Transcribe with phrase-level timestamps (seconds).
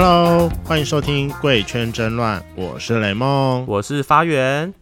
[0.00, 4.72] Hello，欢迎收听《贵圈争乱》，我是雷梦，我是发源。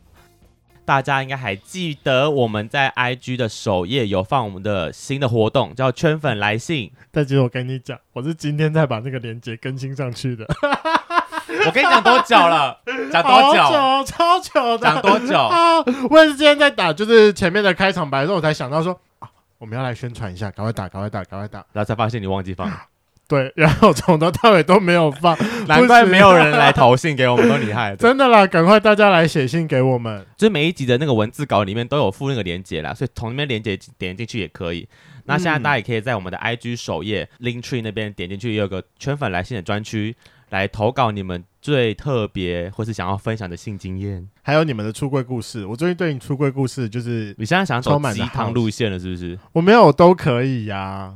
[0.84, 6.92] 大家应该还记得我们在 IG 的首页有放我们的新的活动，叫“圈粉来信”。
[7.10, 10.44] 但其实我跟你讲，我是今天才把那个链接更新上去的。
[11.64, 12.78] 我跟你讲多久了？
[13.10, 13.62] 讲多久？
[13.62, 14.86] 久超久的。
[14.86, 15.78] 讲多久啊？
[16.10, 22.70] 我也是今天在打，就是前面的开场白的时候，我才想到说啊，我们要来宣传一下，赶快打，赶快打，赶快打，然后才发现你忘记放。
[23.28, 25.36] 对，然后从头到尾都没有放，
[25.66, 27.96] 难怪没有人来投信给我们，都厉害。
[27.96, 30.24] 真的啦，赶快大家来写信给我们。
[30.36, 34.88] 就是每一集的那个文字稿里面都有附那个链接啦，所以从那边链接点进去也可以。
[35.24, 40.14] 那现在大家也可以在我们的 IG 首页、嗯、Linktree 那边点进去，也有个圈粉来信的专区，
[40.50, 45.66] 来投稿你们最特别或是想要分享的性经验，还有你们的出柜故事。
[45.66, 49.36] 我最近对你出柜故事就是，你现在想走鸡汤路线了，是不是？
[49.52, 51.14] 我没有，都可以呀、啊。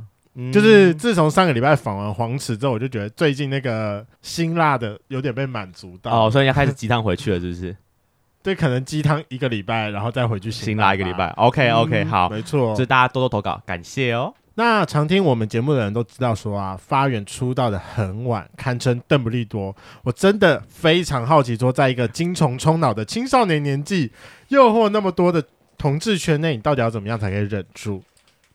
[0.53, 7.77] 就是自从上个礼拜访完黄池之后，我就觉得最近那个辛辣的有点被满足到哦，所以要开始鸡汤回去了，是不是？
[8.43, 11.29] 对，可能鸡汤一个礼拜，然后再回去辛辣，辛辣一个礼拜。
[11.37, 14.33] OK OK，、嗯、好，没错，就大家多多投稿，感谢哦。
[14.55, 19.75] 那常听我们节目的人都知道说啊，发源出道的很晚，堪称邓布利多。
[20.05, 24.11] 我真的非常好奇，说在一个精虫充脑的青少年年纪，
[24.49, 25.45] 诱惑那么多的
[25.77, 28.03] 同志圈内，你到底要怎么样才可以忍住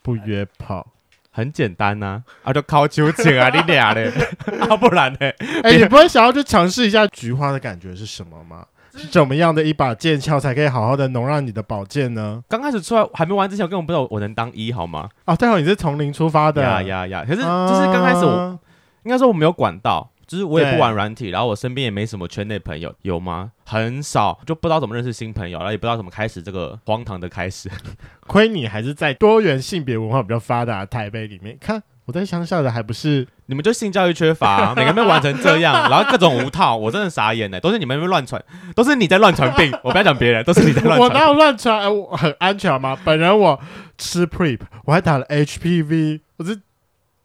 [0.01, 0.85] 不约炮？
[1.36, 4.09] 很简单呐、啊，啊就靠秋千啊，你俩嘞，
[4.69, 5.19] 啊不然呢？
[5.64, 8.66] 哎、欸，你不会想要去尝试一下菊花的感觉是什么吗？
[8.97, 12.41] 是怎么样的一把剑鞘才可以好好的能让你的宝剑呢？
[12.47, 15.09] 刚开始出来还没玩之前，我根本不知道我能当一好吗？
[15.25, 17.25] 啊，最好你是从零出发的，呀呀呀！
[17.28, 18.58] 可是就是刚开始我，啊、
[19.03, 20.09] 应该说我没有管道。
[20.27, 23.51] 就是我也不玩软体，然后我身边也没什么圈内朋友，有吗？
[23.65, 27.69] 很少，就不知道怎么认识新朋友，然后也不知道怎么开始这个荒唐的开始。
[28.27, 33.27] 亏你还是在多元性别文化比较发达的台北里面，看我在乡下的还不是？
[33.47, 38.44] 你们就性教育缺乏、啊，每个人都玩成这样，然后各种无套，我真的傻眼呢，都是你们乱传，
[38.75, 39.71] 都是你在乱传病。
[39.83, 41.01] 我不要讲别人，都是你在乱传。
[41.09, 41.94] 我哪有乱传、呃？
[41.94, 42.97] 我很安全吗？
[43.03, 43.59] 本人我
[43.97, 46.61] 吃 Prep，我还打了 HPV，我是。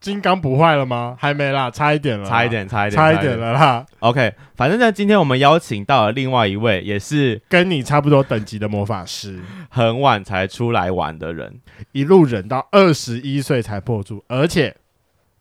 [0.00, 1.14] 金刚不坏了吗？
[1.18, 3.86] 还没啦，差一点了，差一点，差一点，差一点了啦。
[3.98, 9.38] OK，反正呢，今天我们邀请到了另外一位，也是跟你差不多等级的魔法师，
[9.68, 11.60] 很晚才出来玩的人，
[11.92, 14.74] 一路忍到二十一岁才破处，而且。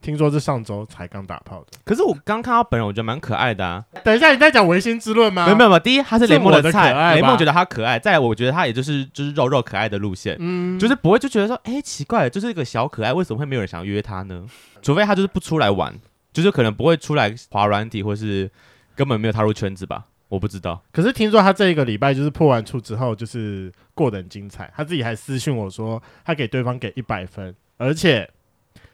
[0.01, 3.83] 听说是上周才刚打炮的，可是我刚看到本人，我觉得蛮可爱的啊。
[4.01, 5.43] 等一下，你在讲唯心之论吗？
[5.45, 7.99] 没有没有没有，第一他是雷梦的菜，的雷梦觉得他可爱。
[7.99, 14.45] 再来，我觉得他也就是就是肉肉可爱的路线，嗯，就是不会就觉得说，哎、欸，奇怪，就是一个小可爱，为什么会没有人想约他呢？
[14.81, 15.93] 除非他就是不出来玩，
[16.31, 18.49] 就是可能不会出来滑软体，或是
[18.95, 20.81] 根本没有踏入圈子吧，我不知道。
[20.93, 28.29] 可是听说他这一个礼拜就是破完处之后，就是过得很精彩，他自己还私讯我说，他给对方给一百分，而且。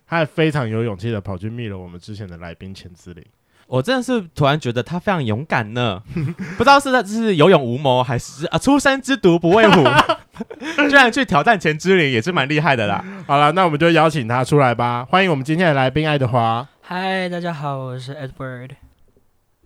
[0.07, 3.25] 他还非常有勇气的跑去密了我们之前的来宾钱之林，
[3.67, 6.01] 我真的是突然觉得他非常勇敢呢，
[6.57, 9.83] 不知道是他是有勇无谋，还是啊初生之犊不畏虎，
[10.87, 13.03] 居然去挑战钱之灵也是蛮厉害的啦。
[13.25, 16.67] 好了，那我们就邀请他出来吧，欢迎我们今天的来宾爱德华。
[16.81, 18.71] 嗨，大家好，我是 Edward。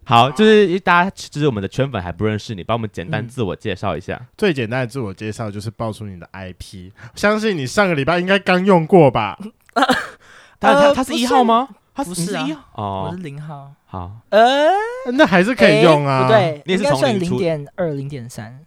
[0.05, 4.15] 好，就是大家就是我们的圈粉还不认识你，帮我们简单自我介绍一下。
[4.15, 9.37] 嗯、最简单的自我介绍就是报出你的 IP，相信你上个礼拜应该刚用过吧。
[10.59, 11.69] 他他他是一号吗？
[11.95, 13.71] 他不是一号哦，我是零号。
[13.85, 14.69] 好，呃，
[15.13, 16.23] 那还是可以用啊。
[16.23, 18.59] 不对，你是从零点二、零点三。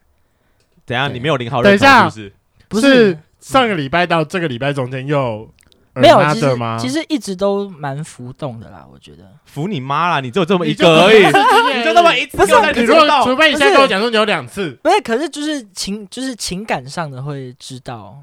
[0.85, 1.63] 等下，你没有零号。
[1.63, 2.33] 等一下，是
[2.69, 5.49] 不是上个礼拜到这个礼拜中间又
[5.95, 6.19] 没有？
[6.35, 9.25] 其实其实一直都蛮浮动的啦，我觉得。
[9.45, 10.21] 服你妈啦！
[10.21, 11.25] 你只有这么一个而已，
[11.79, 12.37] 你就那么一次。
[12.37, 15.01] 不是，你如果除非你现在跟我讲说你有两次，不是？
[15.03, 18.19] 可是就是情，就是情感上的会知道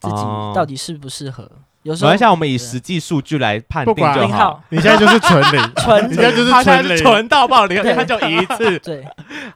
[0.00, 0.16] 自己
[0.54, 1.50] 到底适不适合。
[1.82, 4.62] 有时候，像我们以实际数据来判定就好。
[4.68, 9.04] 你现在就是纯零，纯，你现在就是纯零，纯到爆零，他就一次， 对，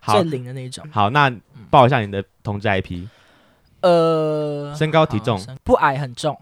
[0.06, 0.84] 最零的那种。
[0.91, 1.32] 好，那
[1.71, 3.06] 报一下你的同志 IP。
[3.83, 6.36] 呃，身高体重不矮很重，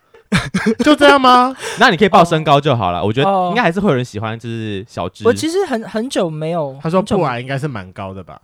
[0.84, 1.56] 就这样吗？
[1.78, 3.02] 那你可以报身高就好了。
[3.02, 5.24] 我觉得应该还是会有人喜欢，就是小只。
[5.26, 8.38] 我其实很很久没有，他说不矮应该是蛮高的吧。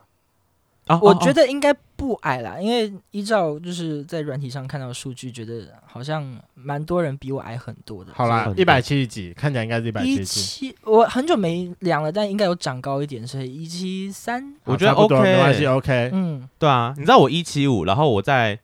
[0.86, 8.12] 啊，我觉得应该不矮啦，因为依照就是在软体上看到数据，觉得好像蛮多人比我矮很多的。
[8.14, 10.76] 好啦，一百七十几，看起来应该是一百七十几。
[10.84, 16.10] 我很久没量了，但应该有长高一点，所以一七三，我觉得 OK，没关系，OK。
[16.12, 18.58] 嗯，对啊，你知道我一七五，然后我在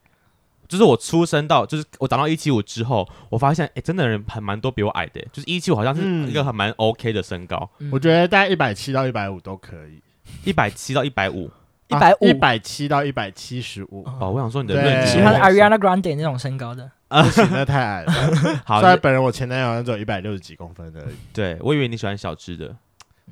[0.67, 7.69] 就是我出生到就是我长到一七五之后，我发现哎，真的人还蛮多比我矮的，就是一七五好像是一个还蛮 OK 的身高。
[7.91, 10.01] 我觉得大概一百七到一百五都可以，
[10.43, 11.49] 一百七到一百五。
[11.87, 14.03] 一百五，一百七到一百七十五。
[14.19, 16.89] 哦，我想说你的论，喜欢 Ariana Grande 那种身高的。
[17.09, 18.11] 不行，那太矮了。
[18.65, 21.15] 好，虽然本人我前男友好像只有一百六十几公分的而已。
[21.31, 22.75] 对，我以为你喜欢小只的。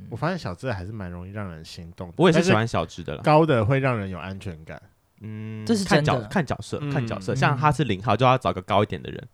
[0.10, 2.14] 我发现小只的还是蛮容易让人心动的。
[2.18, 4.80] 我也是喜欢小只的了，高的会让人有安全感。
[5.22, 6.12] 嗯，这是真的。
[6.12, 7.34] 看角看角色，看角色。
[7.34, 9.28] 像他是零号，就要找个高一点的人。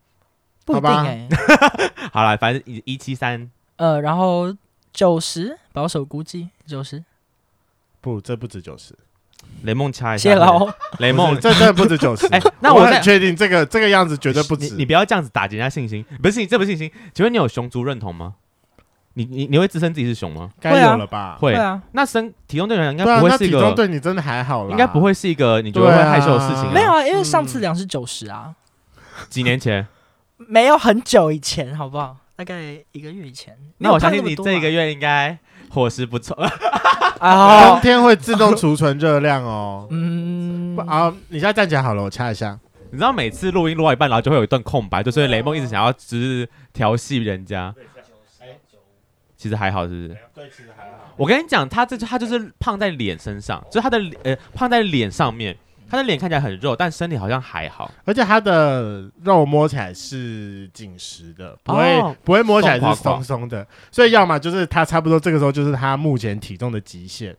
[0.64, 1.28] 不一定哎。
[2.12, 3.50] 好了，反正一一七三。
[3.76, 4.56] 呃，然后
[4.92, 7.04] 九十，保守估计九十。
[8.00, 8.94] 不，这不止九十。
[9.62, 10.30] 雷梦掐一下。
[10.30, 10.72] 谢喽。
[10.98, 12.26] 雷梦，这真的不止九十。
[12.34, 14.74] 哎，那我很确定这个这个样子绝对不止。
[14.74, 16.90] 你不要这样子打击人家信心，不是你这不信心。
[17.12, 18.34] 请问你有熊族认同吗？
[19.14, 20.50] 你你你会自称自己是熊吗？
[20.60, 21.36] 该有了吧。
[21.40, 21.82] 会啊。
[21.92, 23.58] 那身体重对人应该不会是一个。
[23.58, 24.70] 体重对你真的还好啦。
[24.70, 26.72] 应该不会是一个你觉得会害羞的事情。
[26.72, 28.54] 没有啊，因为上次量是九十啊。
[29.28, 29.86] 几年前？
[30.36, 32.16] 没有很久以前，好不好？
[32.36, 33.56] 大概一个月以前。
[33.78, 35.36] 那我相信你这一个月应该
[35.70, 36.36] 伙食不错。
[37.18, 39.86] 冬天会自动储存热量哦。
[39.90, 40.76] 嗯。
[40.86, 42.58] 啊，你现在站起来好了，我掐一下。
[42.90, 47.74] 你知道每次录音录到一半，然后就会有一段空白，就是雷梦一直想要只是调戏人家。
[49.36, 50.08] 其实还好，是不是？
[50.34, 51.14] 对，其实还好。
[51.16, 55.56] 我跟你讲，他这他就是胖在脸身上，就是他的呃胖在脸上面，
[55.88, 63.66] 他的脸看起来很肉，但身体好像还好，而且他的肉摸起来是紧实的，不会、哦、不会摸起来是松松的。
[63.90, 67.34] 所以要么就是他差不多这个时候就是他目前体重的极限，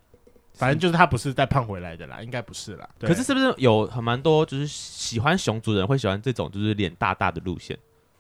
[0.54, 2.90] 反正就是他不是再胖回来的啦，应该不是啦。
[3.00, 7.78] 可是是不是有很蛮多就是喜欢熊族人会喜欢这种就是脸大大的路线？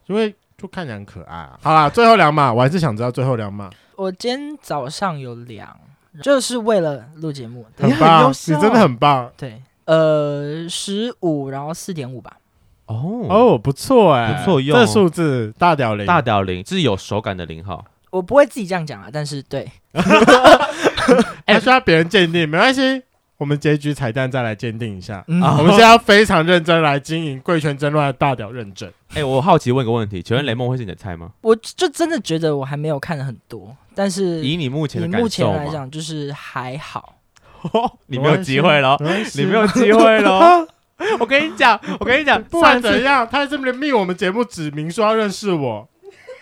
[0.07, 0.35] 因为。
[0.59, 1.57] 就看起来很可爱啊！
[1.61, 3.69] 好啦，最后两码，我还是想知道最后两码。
[3.95, 5.73] 我今天早上有量，
[6.21, 7.65] 就是为了录节目。
[7.77, 9.31] 很棒， 你真的很棒。
[9.37, 12.38] 对，呃，十五，然后四点五吧。
[12.86, 14.77] 哦哦，不错哎，不错用。
[14.77, 17.83] 这数字大屌零，大屌零，这是有手感的零号。
[18.12, 19.68] 我不会自己这样讲啊，但是对，
[21.47, 23.01] 还需要别人鉴定，没关系。
[23.38, 25.24] 我们结局彩蛋再来鉴定一下。
[25.27, 28.88] 嗯、我们现在要非常认真来经营贵圈争乱的大屌认证。
[29.09, 31.31] 哎、欸，我好奇问个问题，请问雷梦会是你的菜吗？
[31.42, 37.15] 我就真的觉得我还没有看的很多，但是以你目前的感受，目前来讲就是还好。
[38.07, 38.97] 你没有机会了，
[39.35, 40.65] 你没有机会了。
[41.19, 45.88] 我跟你讲，我跟你讲， 不管怎样，他在这边命我们节目指明说要认识我，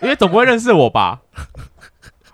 [0.01, 1.21] 因为总不会认识我吧？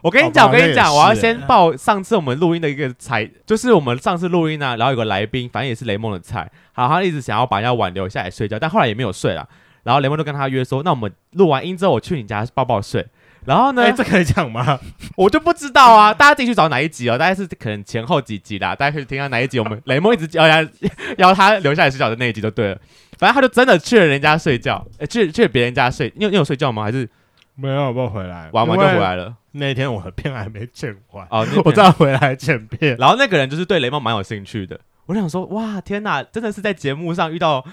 [0.02, 9.48] 我跟你讲，我跟你讲，我要先报上次我们录音的一个菜，就是我们上次录音呢，然后有个来宾，反正也是雷梦的菜，好，他一直想要把人家挽留下来睡觉，但后来也没有睡了，
[9.84, 13.06] 然后雷梦就跟他约说，那我们录完音之后，我去你家抱抱睡，
[13.46, 14.80] 然后呢，欸、这可以讲吗？
[15.16, 20.70] 我就不知道啊，大家自己去找哪一集哦，大概是可能前后几集啦，大家可以听到哪一集，我们 雷梦一直邀他
[21.18, 22.80] 邀他留下来睡觉的那一集就对了，
[23.18, 26.84] 反正他就真的去了人家睡觉，哎、欸，去去别人家睡，你有你有睡觉吗？
[26.84, 27.10] 还是
[27.56, 27.92] 没有？
[27.92, 29.36] 我回来玩完就回来了。
[29.56, 32.98] 那天我的片还没剪完哦， 我再回来剪片。
[32.98, 37.64] 然后那个人就是对雷梦蛮有兴趣的，我就想说，哇，天哪，真的是在节目上遇到，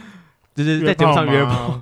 [0.55, 1.81] 就是在节目上约炮，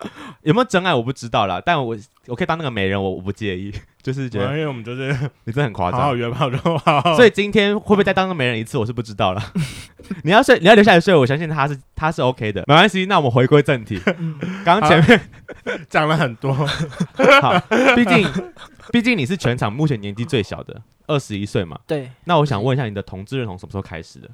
[0.42, 1.96] 有没有真爱我不知道啦，但我
[2.26, 3.72] 我可以当那个媒人，我我不介意，
[4.02, 5.08] 就是觉得，因为我们就是
[5.44, 7.14] 你真的很夸张，好好约炮就好。
[7.16, 9.42] 所以今天会不会再当个媒人一次，我是不知道了。
[10.22, 13.06] 你要睡，你要留下来睡，我相信他是他是 OK 的，没关系。
[13.06, 14.00] 那我们回归正题，
[14.64, 15.20] 刚刚前面
[15.88, 16.52] 讲了很多，
[17.40, 17.58] 好，
[17.94, 18.26] 毕竟。
[18.92, 21.76] 毕竟你是全场目前年纪最小的，二十一岁嘛。
[21.88, 22.08] 对。
[22.22, 24.30] 那我想问一下，你的同志认同什么时候开始的？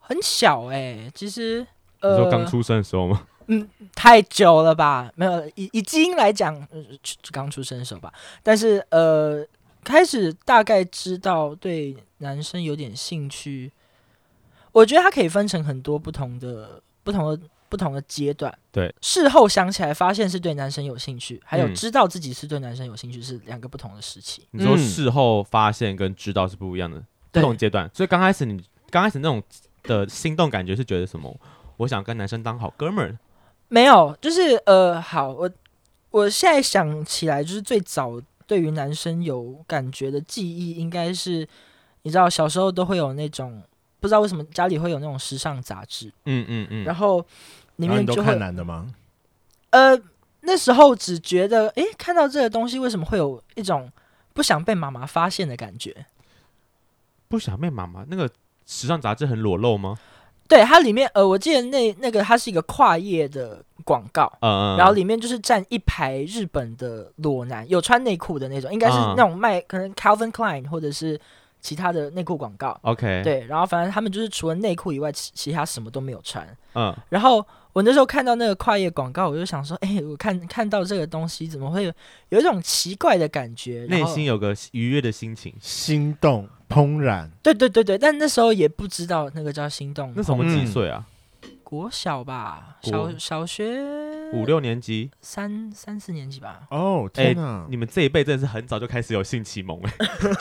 [0.00, 1.66] 很小哎、欸，其实
[2.00, 3.22] 呃，你说刚出生的时候吗？
[3.60, 5.12] 嗯，太久了吧？
[5.14, 6.54] 没有，以以基因来讲，
[7.30, 8.12] 刚、呃、出生的时候吧。
[8.42, 9.46] 但是呃，
[9.84, 13.70] 开始大概知道对男生有点兴趣。
[14.72, 17.40] 我觉得它可以分成很多不同的不同的。
[17.72, 24.46] 不同的阶段，对，事后想起来发现是对男生有兴趣，还有知道自己是对男生有兴趣是两个不同的时期。
[24.50, 29.42] 你说事后发现跟知道是不一样的、嗯、不同阶段，所以刚开始你刚开始那种
[29.84, 31.34] 的心动感觉是觉得什么？
[31.78, 33.18] 我想跟男生当好哥们儿。
[33.72, 35.50] 没有，就是呃，好，我
[36.10, 41.48] 我现在想起来，就是最早对于男生有感觉的记忆，应该是
[42.02, 43.62] 你知道小时候都会有那种
[44.00, 47.24] 不知道为什么家里会有那种时尚杂志，嗯嗯嗯，然后。
[47.76, 48.94] 里面就会看男的吗？
[49.70, 49.98] 呃，
[50.42, 53.90] 那时候只觉得，诶，看到这个东西，为什么会有一种
[54.34, 56.04] 不想被妈妈发现的感觉？
[57.28, 58.04] 不想被妈妈？
[58.06, 58.30] 那个
[58.66, 59.98] 时尚杂志很裸露吗？
[60.48, 71.18] 对，它里面，呃，我记得那那个它是一个跨页的广告，嗯嗯，然后里面就是站一排日本的裸男，有穿内裤的那种，应该是那种卖、嗯、可能 Calvin Klein 或者是
[71.60, 72.78] 其他的内裤广告。
[72.82, 76.46] OK，对，然后反正他们就是除了内裤以外，其其他什么都没有穿。
[76.74, 77.44] 嗯，然后。
[77.72, 81.92] 我那时候看到那个跨页广告，我就想说，哎、欸，我看看到这个东西，怎么会有
[82.28, 83.86] 有一种奇怪的感觉？
[83.88, 87.30] 内心有个愉悦的心情，心动怦然。
[87.42, 90.12] 对对对对，但那时候也不知道那个叫心动。
[90.14, 91.06] 那什么几岁啊？
[91.62, 93.82] 国小吧，小小学
[94.34, 96.60] 五六年级，三三四年级吧。
[96.68, 97.66] 哦，天哪！
[97.70, 99.92] 你们这一辈真的是很早就开始有性启蒙哎，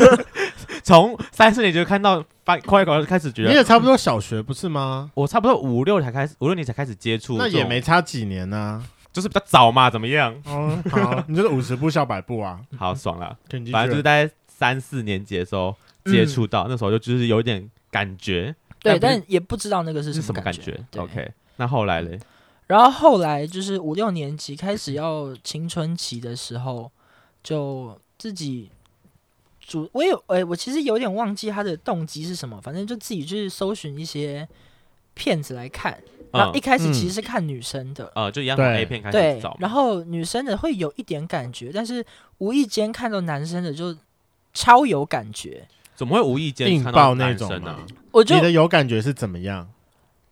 [0.84, 5.12] 从三四年级就看到发快快开始觉得，你也差不多小学不是吗？
[5.14, 10.36] 我差不多五六才开始，五六年才开始接触，那也没差几年呢，就是比较早嘛，怎么样？
[10.46, 13.38] 哦，好，你就是五十步笑百步啊，好爽了。
[13.72, 20.80] 反正就是在三四年级的时候接触到，那时候就就是有点感觉，对，但也不知道那个是什么感觉。
[20.98, 22.20] OK，那后来嘞？
[22.68, 26.90] 然后后来就是五六年级开始要青春期的时候，
[27.44, 28.72] 就自己
[29.62, 34.48] 主我有诶，我其实有点忘记他的动机是什么，反正就自己去搜寻一些
[35.14, 35.98] 片子来看。
[36.34, 42.06] 然后一开始其实是看女生的，呃，就一样从 A 片开始对，然后女生的会有一点感觉，但是
[42.38, 43.96] 无意间看到男生的就
[44.54, 45.68] 超有感觉。
[45.96, 47.86] 怎么会无意间看到那种呢？
[48.12, 49.70] 我觉得有感觉是怎么样？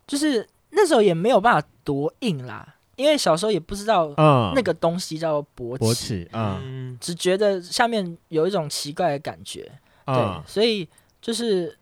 [0.06, 0.46] 就是。
[0.72, 4.12] 那时候也没有办法多硬啦，因为小时候也不知道
[4.54, 9.72] 那个东西叫勃起，勃起，嗯，只觉得下面有一种奇怪的感觉，
[10.04, 10.86] 嗯、对，所以
[11.22, 11.74] 就是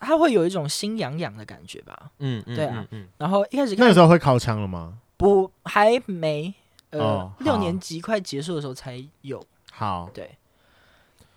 [0.00, 4.98] 他会有一种心痒痒的感觉吧，嗯，对啊，嗯，然后一开始看那个时候会靠枪了吗？
[5.18, 6.54] 不，还没，
[6.90, 10.24] 呃，哦、六年级快结束的时候才有，好，对，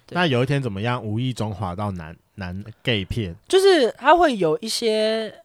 [0.07, 1.03] 对，那有一天怎么样？
[1.03, 5.41] 无意中滑到男男 gay 片，就是他会有一些。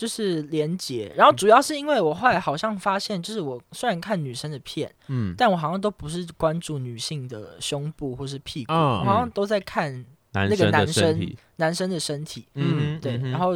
[0.00, 9.92] 就是连接，然后主要是因为我后来好像发现，就是我虽然看女生的片，嗯，但我好像都不是关注女性的胸部或是屁股，我好像都在看
[10.32, 13.52] 那个男生男生的身体，嗯，对，然后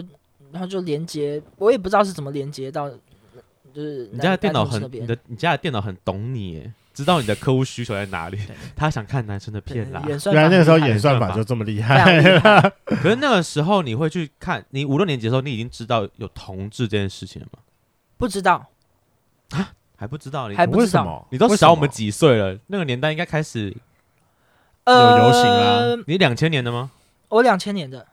[0.52, 2.90] 然后就连接，我也不知道是怎么连接到，
[3.72, 6.70] 就是你家的电脑很，你的你家的电脑很懂你。
[6.94, 8.38] 知道你的客户需求在哪里，
[8.76, 10.00] 他想看男生的片啦。
[10.06, 12.22] 原来那个时候演算法就这么厉害。
[12.86, 17.58] 可是那个时候你会去看，你五六年级的时候，你已经知道有同志这件事情了吗？
[18.16, 18.70] 不知道
[19.50, 20.48] 啊，还不知道？
[20.48, 21.26] 你还不知道？
[21.30, 22.56] 你都小我们几岁了？
[22.68, 23.74] 那个年代应该开始
[24.86, 26.04] 有流行啊。
[26.06, 26.92] 你两千年的吗？
[27.28, 28.06] 我两千年的，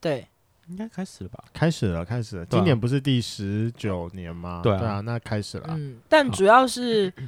[0.00, 0.28] 对，
[0.68, 1.42] 应该开始了吧？
[1.52, 2.46] 开始了，开始了。
[2.46, 4.60] 今年不是第十九年吗？
[4.62, 5.66] 对啊，那开始了。
[5.70, 7.12] 嗯，但主要是。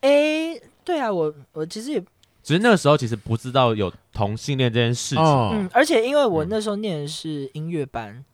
[0.00, 2.00] 哎、欸，对啊，我我其实也，
[2.42, 5.22] 只是那个时候其实不知道有同性恋这件事情。
[5.22, 8.24] 哦、嗯，而且因为我那时候念的是音乐班，嗯、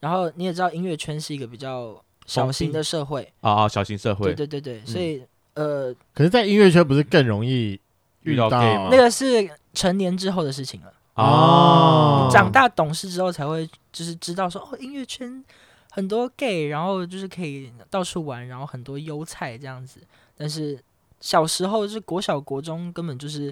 [0.00, 7.80] 然后你也知道音乐圈是一个比较小型的社会啊、哦，小型社会，对对对对，所以、嗯、呃，可是，在音乐圈不是更容易
[8.24, 8.88] 遇到 gay 吗？
[8.90, 15.42] 那个是成年之后的事情了哦，长大懂事之后才会就是知道说哦，音乐圈
[15.90, 20.00] 很多 gay，然后就是可以到处玩，然后很多优菜这样子，
[20.36, 20.78] 但是。
[21.24, 23.50] 小时候是国小国中，根本就是，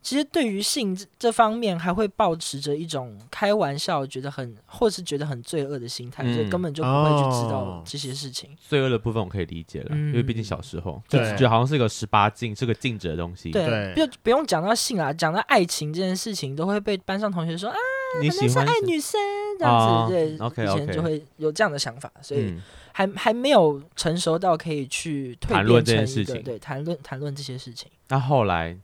[0.00, 8.56] 其实对于性这方面还会抱持着一种开玩笑，觉得很或是觉得很罪恶的心态，嗯、所以根本就不会去知道这些事情。
[8.60, 13.50] 罪恶的部分我可以理解了，嗯、因为毕竟小时候对就觉得好像是一个十八禁，是个禁止的东西。
[13.50, 17.76] 对，不对不用讲到性啊，讲到爱情这件事情，都会被班上同学说啊，
[18.22, 19.20] 你喜欢爱女生
[19.58, 22.42] 这样子，对以前就会有这样的想法，所以。
[22.42, 27.90] 嗯还还没有成熟到可以去谈论这件事情，对，谈论谈论这些事情。
[28.08, 28.76] 那后来，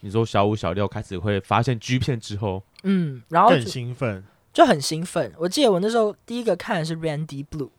[0.00, 5.32] 你说小五、小六开始会发现 G 片之后，嗯，然后更兴奋，就很兴奋。
[5.38, 7.70] 我记得我那时候第一个看的是 Randy Blue，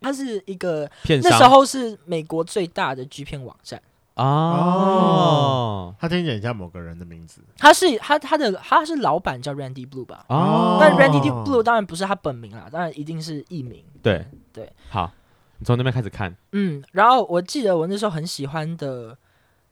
[0.00, 3.80] 它是一个片，那时候是美国最大的 G 片网站。
[4.18, 7.40] 哦，他听起来像某个人的名字。
[7.56, 10.24] 他是他他的他是老板叫 Randy Blue 吧？
[10.28, 13.84] 哦，但 Randy Blue 当然不是他本名啦，当然一定是艺名。
[14.02, 15.12] 对对，好，
[15.58, 16.36] 你从那边开始看。
[16.50, 19.16] 嗯，然后我记得我那时候很喜欢的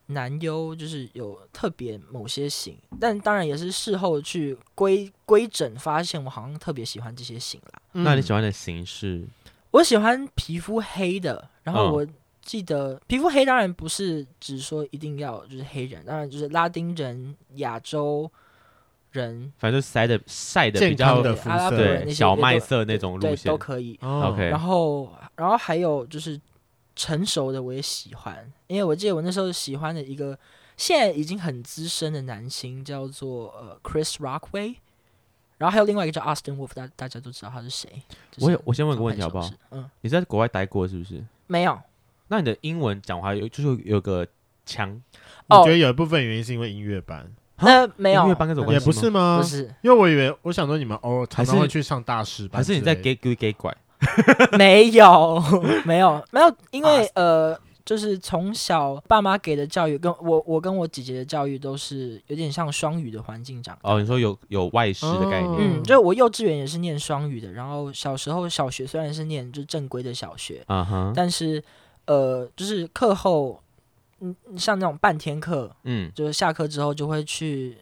[0.06, 7.82] 男优，就是有特别某些型，但当然也是事后去规规整，发现我好像特别喜欢这些型啦。
[7.94, 9.26] 嗯、那你喜欢的型是？
[9.72, 12.06] 我喜欢皮肤黑的，然后我。
[12.46, 18.30] 记得皮肤黑当然不是只说一定要就是黑人，当然就是拉丁人、亚洲
[19.10, 23.98] 人，反正晒的晒的比较的肤色，对小麦色那种路线都可以。
[24.00, 26.40] 哦、OK，然后然后还有就是
[26.94, 30.38] 成熟的我也喜欢，因为我记得我那时候喜欢的一个
[30.76, 34.76] 现在已经很资深的男星叫做呃 Chris Rockway，
[35.58, 37.90] 然后还有另外一个叫 Austin Wolf，大大家都知道他是谁。
[38.38, 39.50] 我有我先问个问题好不好？
[39.72, 41.24] 嗯，你在国外待过是不是？
[41.48, 41.76] 没有。
[42.28, 44.26] 那你的英文讲话有就是有个
[44.64, 45.00] 腔，
[45.48, 47.24] 我觉得有一部分原因是因为音乐班，
[47.60, 48.84] 那没有音乐班跟什么关系？
[48.84, 49.38] 也不是吗？
[49.40, 53.72] 不是，因为我以为我想说你们偶尔，常常会去上大师班，还是你在给给给拐？
[54.58, 55.40] 没有，
[55.86, 63.78] 没有，没有，因为呃，就是从小爸妈给的教育，跟我我跟我姐姐的教育都是有点像双语的环境长。
[63.82, 65.56] 哦，你说有有外师的概念？
[65.58, 71.62] 嗯，就我幼稚园也是念双语的，然后小时候小学虽然是念就正规的小学，啊哈但是。
[72.06, 73.62] 呃，就是课后，
[74.20, 77.78] 嗯，像那种半天课，嗯，就是下课之后就会去，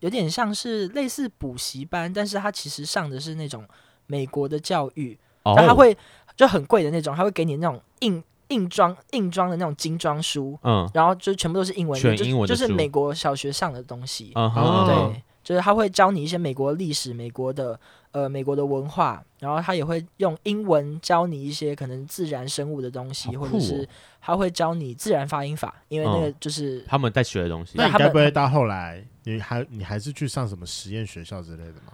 [0.00, 3.66] 有点像是类似补习班，但是他其实上的是那种
[4.06, 5.96] 美国的教育，哦、但他会
[6.36, 17.78] 就很贵的那种，他会给你那种硬硬装硬装的那种精装书，嗯，然后就全部都是英文，全英文就，就是美国小学上的东西，嗯哼，对，就是他会教你一些美国历史、美国的。
[18.12, 23.88] 呃，美国的文化，然后他也会用英文教你一些可能自然生物的东西，哦、或者是
[24.20, 27.74] 他会教你自然发音法，因为那个就是、嗯、他们在学的东西。
[27.76, 31.92] 那你该不会到后来，你还你还是去上什么实验学校之类的吗？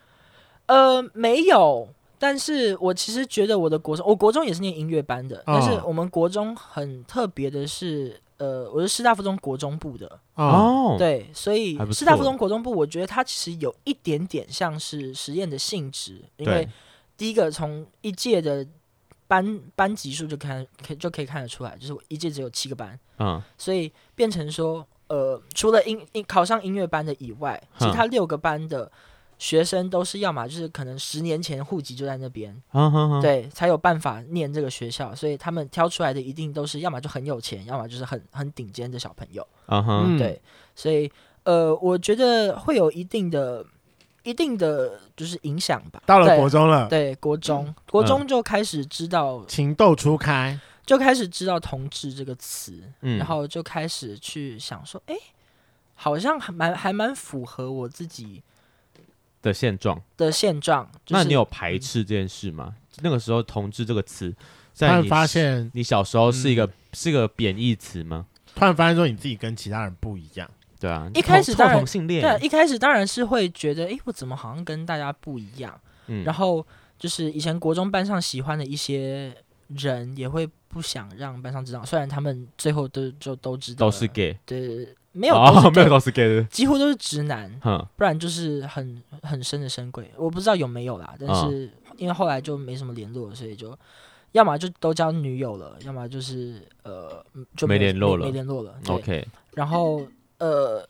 [0.64, 1.86] 呃，没有，
[2.18, 8.18] 但是我其实觉得我的国中，我国中也是念音乐班的，哦、但是我们国中很特别的是。
[8.38, 16.68] 呃，我是师大附中国中部的哦，对，所以师大附中国中部，我觉得它其实有一点点像是实验的性质，因为
[17.16, 18.66] 第一个从一届的
[19.26, 28.90] 班班级数就看可就可以看得出来，就是一届只有七个班，嗯，所以变成说，呃，除了音音考上音乐班的以外，其他六个班的。
[29.38, 32.54] 学生都是要么就是可能十年前户籍就在那边，
[33.20, 40.40] 对，才有办法念这个学校，所以他们挑出来的一定都是要么就很有钱，要么就是很很顶尖的小朋友，嗯哼，对，
[40.74, 41.10] 所以
[41.42, 43.62] 呃，我觉得会有一定的、
[44.22, 46.02] 一定的就是影响吧。
[46.06, 55.14] 到了国中了，对，国中，国中就开始知道情窦初开，就开始知道同志这个词，嗯，然后就开始去想说，哎，
[55.94, 58.42] 好像还蛮还蛮符合我自己。
[59.46, 62.74] 的现状的现状，就是，那你有排斥这件事吗？
[62.74, 64.34] 嗯、那个时候“同志”这个词，
[64.72, 68.26] 在你突然发现你小时候是一个、嗯、是一个贬义词吗？
[68.54, 70.50] 突然发现说你自己跟其他人不一样，
[70.80, 75.80] 对啊，一开始当然同性恋，对，一开始当然是会觉得，哎，我怎么好像跟大家不一样？
[76.08, 76.66] 嗯，然后
[76.98, 79.32] 就是以前国中班上喜欢的一些
[79.68, 84.88] 人，也会不想让班上知道，虽然他们最后都就都知道，都是 gay，对。
[85.16, 90.12] 没有，哦、没有都是 gay 的，几乎都是直男，哼不然就是很很深的深柜。
[90.16, 93.76] 我不知道有没有啦，但是因为后来就没什么联络，所以就
[94.32, 97.24] 要么就都交女友了，要么就是呃
[97.56, 98.78] 就，没联络了，没联络了。
[98.88, 100.06] OK，然后
[100.38, 100.86] 呃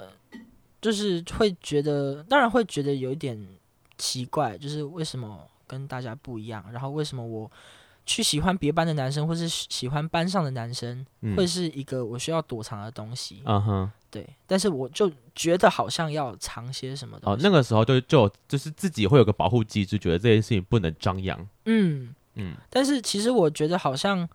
[0.80, 3.40] 就是会觉得，当然会觉得有一点
[3.96, 7.50] 奇怪，就是为什么跟大家不一样，然后为什么我。
[8.06, 11.04] 去喜欢别班的男生，或是喜欢班上的男生，
[11.36, 13.42] 会是一个我需要躲藏的东西。
[13.44, 14.24] 嗯哼，对。
[14.46, 17.36] 但是我就觉得好像要藏些什么东西。
[17.36, 21.36] 哦，那个时候就就就是自己会有个保护机制，觉得这件事情不能张扬。
[21.64, 22.54] 嗯嗯。
[22.70, 24.28] 但是其实我觉得好像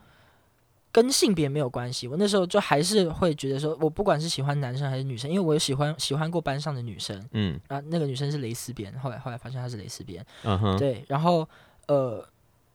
[0.92, 2.10] 跟性别没有关系。
[2.10, 7.18] 我那时候就还是会觉得说，我不管是喜欢男生还是女生，因为我有喜欢喜欢过班上的女生。
[7.32, 7.58] 嗯。
[7.70, 10.26] 然后那个女生是蕾丝边，后来后来发现她是蕾丝边。
[10.44, 10.78] 嗯哼。
[10.78, 11.48] 对，然后
[11.88, 12.28] 呃。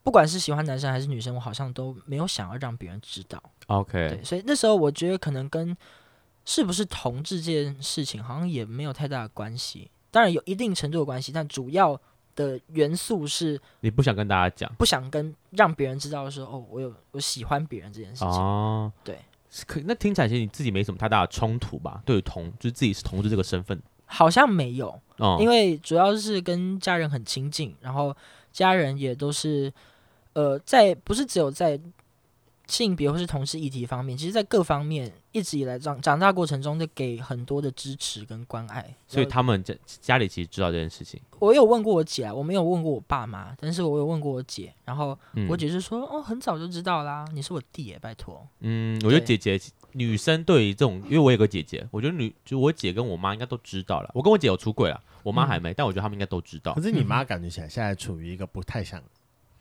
[0.07, 3.43] 不管是喜欢男生还是女生，我好像都没有想要让别人知道。
[3.67, 5.77] OK，对，所以那时候我觉得可能跟
[6.45, 9.91] 是不是同志这件事情好像也没有太大的关系。
[10.13, 12.01] 当然有一定程度的关系，但主要
[12.37, 18.29] 的元素是你不想跟大家讲，不想跟让别人知道说哦，我有我喜欢别人这件事情。
[18.29, 19.19] 哦，对，
[19.67, 22.01] 可那听起来其实你自己没什么太大的冲突吧？
[22.07, 25.01] 对于同就是自己是同志这个身份，好像没有。
[25.17, 28.17] 哦，因为主要是跟家人很亲近，然后
[28.53, 29.73] 家人也都是。
[30.37, 31.81] 呃，在不是只有在
[32.67, 38.95] 性别或是同事议题方面，其实，在各方面一直以来长长大过程中，就给很多的支持跟关爱。
[39.07, 41.19] 所以他们家家里其实知道这件事情。
[41.39, 45.19] 我有问过我姐啊，我没有问过我爸妈，但是我有问过我姐，然后
[45.49, 48.47] 我姐是说，嗯、哦，很早就知道啦，你是我弟耶，拜托。
[48.61, 49.59] 嗯，我觉得姐姐
[49.93, 54.11] 女生对于这种，因为我有个姐姐，我觉得女就我姐跟我妈应该都知道了。
[54.13, 56.75] 我跟我姐有出柜了，我妈还没，嗯、但我觉得他们应该都知道。
[56.75, 59.03] 可是你妈感觉起来现在处于一个不太想。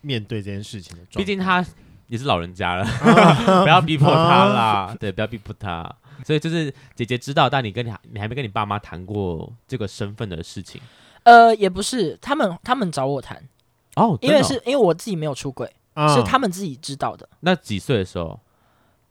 [0.06, 1.66] 面对这件事情的状态，毕竟他
[2.08, 2.86] 也是老人家了，
[3.64, 4.96] 不要逼迫他啦。
[5.00, 5.92] 对，不要逼迫他。
[6.24, 10.80] 所以就是姐姐知道，但你跟你你还没跟你爸妈谈过这个身份的事情。
[11.24, 13.38] 呃，也不是，他们他们找我谈
[13.96, 17.28] 哦，哦，因为是因为我自己没有出轨，哦，是他们自己知道的。
[17.40, 18.40] 那几岁的时候？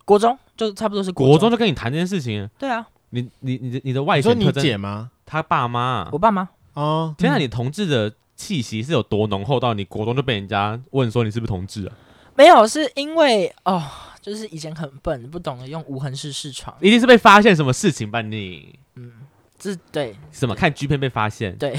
[0.05, 2.49] 国中就差不多是国中，国中就跟你谈这件事情。
[2.59, 5.11] 对啊，你你你的你的外甥你姐吗？
[5.27, 6.49] 他爸妈，我爸妈。
[6.75, 8.15] 哦，天啊，你同志的。
[8.45, 11.97] 气息是有多浓厚到你国中就被人家问说你是不是同志啊？
[12.37, 13.83] 没有，是因为哦，
[14.21, 18.79] 就是以前很笨，不懂得用无痕式视床，一定是被发现什么事情吧你？
[18.97, 19.13] 嗯，
[19.59, 21.57] 这对什么看 G 片被发现？
[21.57, 21.75] 对，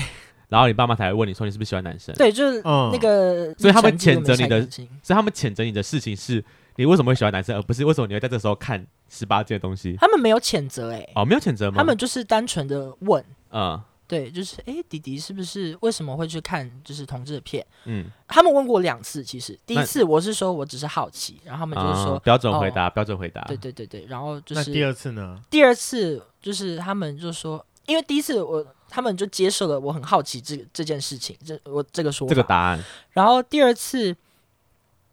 [0.49, 2.15] 然后你爸妈才会问你说你是不是喜欢男生？
[2.15, 6.43] 对，就是那个，所以他们谴责你的，所以他们谴责你的事情是
[6.77, 9.95] 你为什么会喜欢男生，而不是为什么你会在这时候看十八禁的东西？
[9.99, 11.75] 他们没有谴责，哎，哦，没有谴责吗？
[11.77, 13.79] 他们就是单纯的问，嗯。
[14.07, 17.65] 对，就是哎，迪迪是不是为什么会去看就是同志的片？
[17.85, 23.41] 嗯，他们问过两次，其实第一次我是说我只是好奇，然后他们就是说、嗯、标准回答，哦、标准回答。
[23.45, 25.41] 对对对对，然后就是第二次呢？
[25.49, 32.83] 第二次就是他们就说，因为第一次我他们就接受了我很好奇这这件事情，这我这个说法这个答案。
[33.11, 34.15] 然后第二次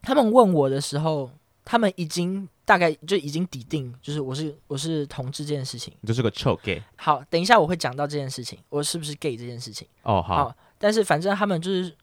[0.02, 1.30] 他们问我的时候，
[1.64, 2.48] 他们已经。
[2.72, 6.82] 大概就已经抵定，就是我是我是同志这件事情，你就是个臭 gay。
[6.96, 9.86] 好，等一下我会讲到这件事情，我是不是 gay 这件事情。
[10.04, 10.44] 哦，好。
[10.44, 11.94] 好，但是反正他们就是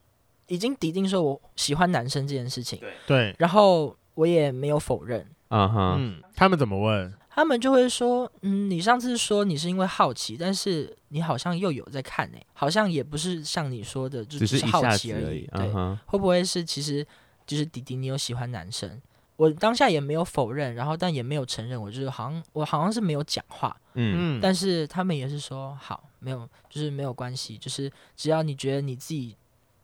[0.46, 2.78] 已经抵定说我喜欢男生这件事情。
[2.80, 2.94] 对。
[3.08, 5.28] 对然后我也没有否认。
[5.48, 5.96] 嗯哼。
[5.98, 6.24] 嗯。
[6.36, 7.12] 他们怎么问？
[7.32, 15.26] 他们就会说，嗯，你上次说你是因为好奇，但是你好像又有在看诶、欸，好像也不是像你说的，就只是好奇而已。
[15.26, 15.74] 而已对。
[15.74, 17.04] 嗯、会不会是其实
[17.48, 19.02] 就是弟弟你有喜欢男生？
[19.40, 29.34] 我当下也没有否认，然后但也没有承认，我就是好像我好像是没有讲话，嗯，但是他们也是说好，没有，就是没有关系，就是只要你觉得你自己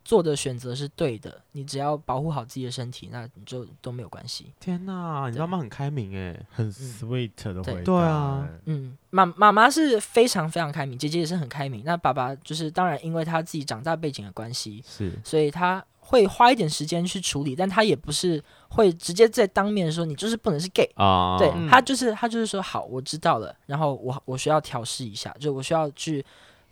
[0.04, 4.52] 做的选择是对的，你只要保护好自己的身体，那你就都没有关系。
[4.60, 7.80] 天哪，你妈妈很开明哎，很 sweet 的回答。
[7.80, 11.82] 对啊，嗯，妈妈妈是非常非常开明，姐姐也是很开明。
[11.82, 15.82] 那爸爸就是当然，因为他自己长大背景的关系，是，所以他。
[16.08, 26.24] 会花一点时间去处理，但他也不是会直接在当面说你就是不能是 gay 啊，uh, 对，他就是他就是说好，我知道了，然后我我需要调试一下，就我需要去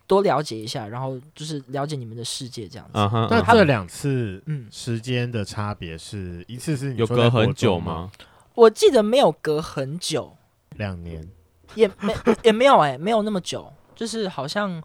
[0.07, 2.97] 多了解一下，然后就是了解你们的世界这样子。
[2.97, 3.29] Uh uh.
[3.29, 8.13] 那这两次嗯时间的差别是一次是有隔很久吗？
[8.55, 10.37] 我记得没有隔很久，
[10.77, 11.29] 两年
[11.75, 14.81] 也没也没有哎、欸，没有那么久，就是好像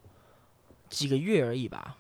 [0.90, 1.98] 几个月而已吧。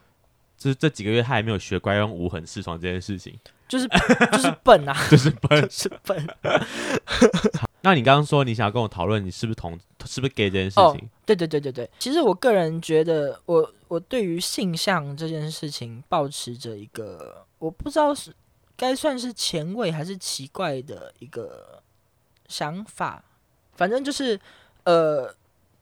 [0.59, 3.33] 就是这几个月，他还没有学乖用无痕试床这件事情，
[3.69, 3.87] 就是
[4.33, 6.27] 就是笨啊， 就是笨， 就是笨。
[7.81, 10.83] 那你刚刚说你想要跟我讨论，你是不是同是不是 gay 这件事情？
[10.83, 11.89] 哦，对对对对对。
[11.97, 18.35] 其实我个人觉得我，我我对于性向这件事情，保持着一个我不知道是
[18.75, 21.81] 该算是前卫还是奇怪的一个
[22.49, 23.23] 想法。
[23.77, 24.37] 反正就是，
[24.83, 25.33] 呃，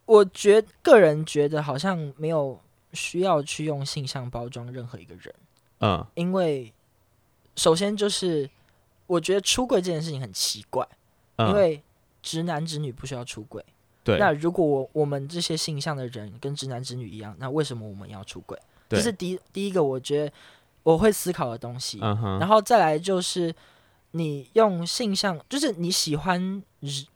[0.05, 2.61] 我觉个人觉得好像没有。
[2.93, 5.33] 需要去用性向包装任何一个人，
[5.79, 6.73] 嗯，因为
[7.55, 8.49] 首先就是
[9.05, 10.87] 我觉得出柜这件事情很奇怪，
[11.35, 11.81] 嗯、因为
[12.21, 13.63] 直男直女不需要出轨，
[14.03, 14.17] 对。
[14.17, 18.57] 那如果我我们这些性向的人跟直男直女一样，那为什么我们要出柜？
[18.89, 20.33] 对这是第一第一个我觉得
[20.83, 21.99] 我会思考的东西。
[22.01, 22.39] 嗯哼。
[22.39, 23.53] 然后再来就是
[24.11, 26.63] 你用性向，就是你喜欢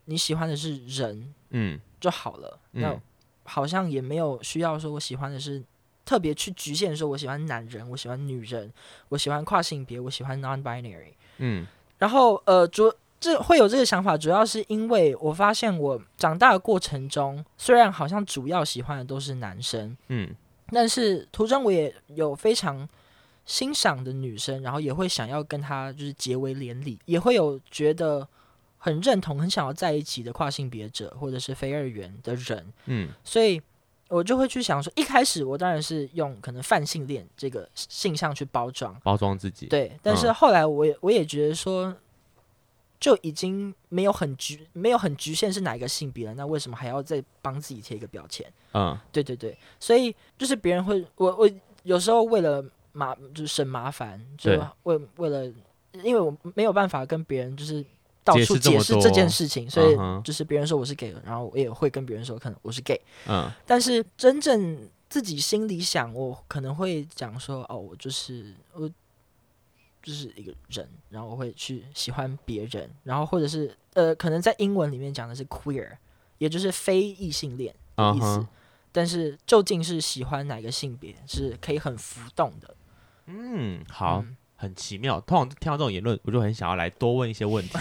[0.04, 2.58] 你喜欢的是人，嗯，就好了。
[2.72, 3.00] 嗯、那
[3.44, 5.62] 好像也没有需要说我喜欢的是。
[6.04, 8.70] 特别去局限说，我喜欢男人，我喜欢女人，
[9.08, 11.12] 我喜欢跨性别，我喜欢 non-binary。
[11.38, 11.64] 嗯，
[11.98, 20.34] 然后呃，主这会有这个想法，主要是因为我发现我长大的过程中，虽然好像主要喜欢的都是男生，嗯，
[20.70, 22.86] 但是途中我也有非常
[23.46, 28.26] 欣赏的女生，然后也会想要跟她就是结为连理，也会有觉得
[28.82, 33.62] 很认同、很想要在一起的跨性别者或者是非二元的人，嗯，所以。
[34.08, 39.64] 我就会去想说，一开始我当然是用可能泛性恋这个性向去包装，包装自己。
[39.68, 41.96] 对，但是后来我也我也觉得说，
[43.00, 48.46] 就已经没有很局没有很局限是哪一个性别了，那为什么还要再帮自己贴一个标签？
[48.74, 51.50] 嗯，对对对，所以就是别人会我我
[51.84, 55.46] 有时候为了麻就是省麻烦，就为为了
[56.02, 57.82] 因为我没有办法跟别人就是。
[58.24, 63.00] 到处解释这件事情，所以就是别人说我是 gay，然后我也会跟别人说，可能我是 gay。
[63.26, 68.88] 嗯，但是真正自己心里想，我可能会讲说，哦，我就是我
[70.02, 75.88] 就是一个人，然后我会去喜欢别人，然后或者是呃，可能在英文里面讲的是 queer，
[76.38, 78.38] 也就是非异性恋的意思。
[78.38, 78.48] 嗯、
[78.92, 82.76] 但是究竟是喜欢哪个性别，是可以很浮动的。
[83.26, 84.22] 嗯，好。
[84.24, 87.76] 嗯很奇妙，通常听到这种言论，我就很想要来多问一些问题，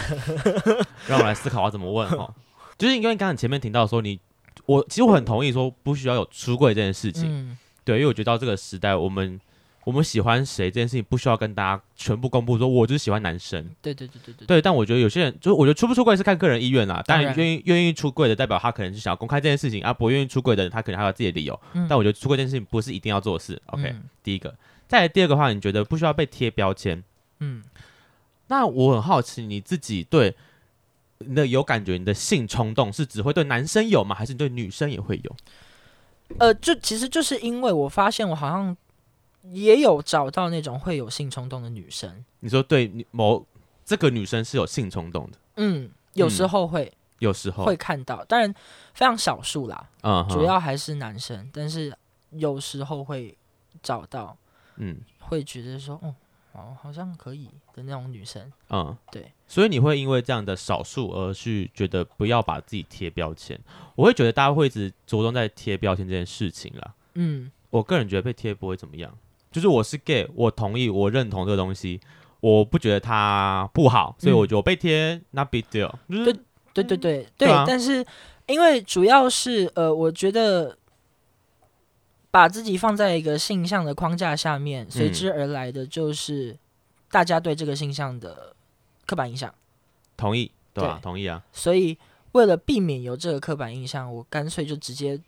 [1.08, 2.34] 让我来思考要怎么问哈。
[2.76, 4.20] 就是因为刚才前面听到说你，
[4.66, 9.40] 我其实我很同意说不需要有出柜这件事情，嗯、对，因为我觉得到这个时代，我们
[9.84, 14.60] 我们喜欢谁这件事情不需要跟大家全部公布，说我就是喜欢男生，对对对对对，对。
[14.60, 21.60] 但我觉得有些人就是我觉得出不出柜是看个人意愿啦，当然愿意愿意出柜的代表他可能是想要公开这件事情，而、啊、不愿意出柜的人他可能还有自己的理由。
[21.74, 23.62] 嗯、但我觉得出柜这件事情不是一定要做的事。
[23.68, 24.52] OK，、嗯、第一个。
[24.92, 27.02] 再来第二个话，你觉得不需要被贴标签？
[27.40, 27.64] 嗯，
[28.48, 30.36] 那我很好奇，你自己对
[31.20, 34.14] 你的有感觉，你的性冲动是只会对男生有吗？
[34.14, 35.36] 还是你对女生也会有？
[36.40, 38.76] 呃，就其实就是因为我发现我好像
[39.44, 42.26] 也有找到那种会有性冲动的女生。
[42.42, 43.46] 你说对某
[43.86, 45.38] 这个女生是有性冲动的？
[45.56, 48.54] 嗯，有时候会，嗯、有时候会看到，当然
[48.94, 49.88] 非常少数啦。
[50.04, 51.96] 嗯，主要还是男生，但是。
[52.34, 53.38] 有时候会
[53.84, 54.38] 找到，
[54.84, 56.16] 嗯，会觉得说，哦，
[56.54, 63.60] 哦，好像可以的那种女生，嗯，对，所以你会因为这样的少数而去觉得不要把自己贴标签。
[63.96, 66.96] 我会觉得大家会一直着重在贴标签这件事情啦。
[67.14, 69.16] 嗯，我个人觉得被贴不会怎么样，
[69.52, 72.02] 就是我是 gay，我同意，我认同这个东西，
[72.40, 76.34] 我不觉得它不好，所以我觉得我被贴、嗯、not big deal，就是对
[76.74, 78.04] 对对对对，对啊、但是
[78.48, 80.76] 因为主要是呃，我觉得。
[82.32, 86.58] 把自己放在一个性向的框架下面，随之而来的就是
[87.12, 88.56] 大家对这个性向的
[89.06, 89.54] 刻板印象。
[90.16, 90.96] 同意，对吧？
[90.96, 91.44] 对，同意啊。
[91.52, 91.98] 所以
[92.32, 95.20] 为了避免有这个刻板印象，我干脆就直接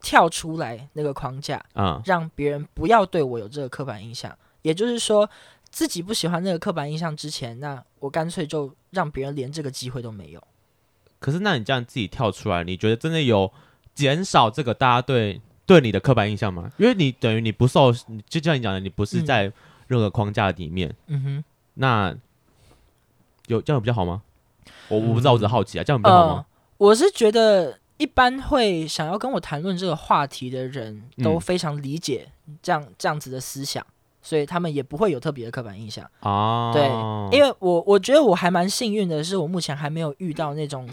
[0.00, 4.34] 跳出来那个框架，嗯，让别人不要对我有这个刻板印象。
[4.62, 5.28] 也就是说，
[5.68, 10.42] 自己不喜欢那个刻板印象之前，那我干脆就让别人连这个机会都没有。
[11.18, 13.52] 可是，那你这样自己跳出来，你觉得真的有
[13.94, 15.42] 减少这个大家对？
[15.68, 16.72] 对你的刻板印象吗？
[16.78, 17.92] 因为你等于你不受，
[18.26, 19.52] 就像你讲的，你不是在
[19.86, 20.92] 任何框架里面。
[21.08, 22.16] 嗯哼，那
[23.48, 24.22] 有这样比较好吗？
[24.88, 26.46] 我我不知道，我只是好奇啊，这样比较好吗？
[26.46, 26.46] 呃，
[26.78, 32.26] 我是觉得一般会想要跟我谈论这个话题的人都非常理解
[32.62, 33.86] 这样、嗯、这样子的思想，
[34.22, 36.72] 所以他们也不会有特别的刻板印象啊。
[36.72, 36.86] 对，
[37.36, 40.88] 因为我我觉得我还蛮幸运的，是我目前还没有遇到那种。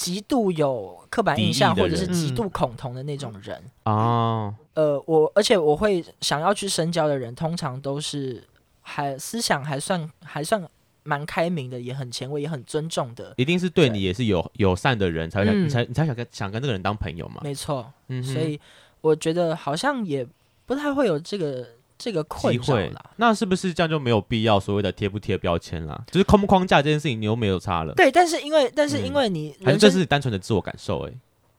[0.00, 3.62] 极度有刻板印象或者是极度恐同的那种人。
[3.82, 8.42] 啊，嗯、呃，我而且我会想要去深交的人，通常都是
[8.80, 10.66] 还思想还算还算
[11.02, 17.42] 蛮开明的，也很前卫，也很尊重的，一定是对你也是有友善的人才会想，你才你才想跟想跟这个人当朋友嘛。
[17.44, 18.58] 没错，嗯，所以
[19.02, 20.26] 我觉得好像也
[20.64, 21.68] 不太会有这个。
[22.00, 26.02] 这个机会，那是不是这样就没有必要所谓的贴不贴标签了？
[26.10, 27.92] 就是框不框架这件事情，你又没有差了。
[27.92, 31.12] 对，但是因为，但是因为你，反正这是你单纯的自我感受，哎，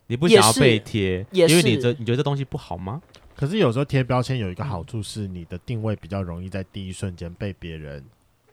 [0.07, 2.99] 你不想要被贴，因为你这你觉得这东西不好吗？
[3.35, 8.03] 可是有时候贴标签有一个好处是，你的定位比较容易在第一瞬间被别人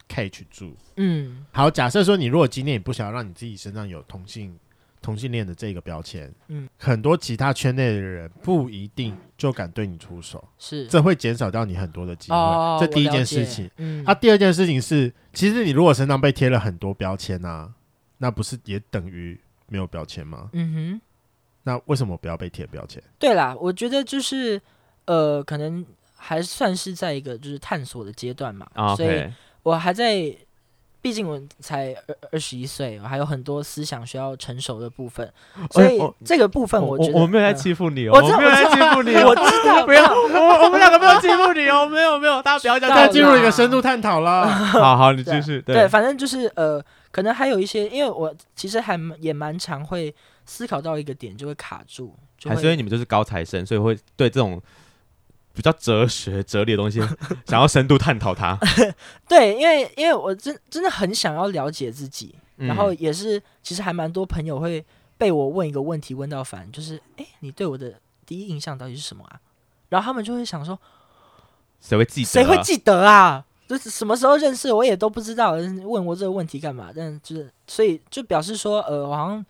[0.08, 0.76] catch 住。
[0.96, 4.54] 嗯，好，假设说你如果今天你不想要让你自己身上有同性。
[5.00, 12.36] 同性恋的这个标签，嗯，很多其他圈内的人不一定就敢对你出手，是，这会减少掉你很多的机会。
[12.36, 17.72] 哦、这第一件事情，嗯，啊，第二件事情是，其实你如果身上被贴了很多标签啊，
[18.18, 20.50] 那不是也等于没有标签吗？
[20.52, 21.00] 嗯哼，
[21.62, 23.02] 那为什么不要被贴标签？
[23.18, 24.60] 对啦，我觉得就是，
[25.06, 29.32] 呃，可能还算是在一个就是探索的阶段嘛，哦 okay、所以
[29.62, 30.36] 我还在。
[31.00, 35.32] 毕竟我才二二十一岁，我还有很多思想需要成熟的部分，
[35.70, 44.46] 所以这个部分我觉得我，我，我没有在欺负你哦，我没有在欺负你，我知道，不要，我我们两个没有欺负你哦，没有没有，大家不要这样，再进入一个深度探讨了。
[44.50, 45.62] 好好，你继续。
[45.62, 46.82] 对，对，反正就是呃，
[47.12, 50.12] 可能还有一些，因为我其实还也蛮常会
[50.46, 54.60] 思考到一个点就会卡住，就会还是因为你们就是高材生，所以会对这种。
[55.58, 57.00] 比较哲学、哲理的东西，
[57.44, 58.56] 想要深度探讨它。
[59.26, 64.84] 对，因为因为我真真的很想要了解自己，嗯、然后也是其实还蛮多朋友会
[65.16, 67.92] 被我问一个问题问到烦，就是哎，你对我的
[68.24, 69.40] 第一印象到底是什么啊？
[69.88, 70.78] 然后他们就会想说，
[71.80, 72.28] 谁会记得？
[72.28, 73.44] 谁会记得啊？
[73.66, 76.92] 就是什么时候认识我也都不知道，问我这个问题干嘛？
[76.94, 79.44] 但就是所以就表示说，呃，我好像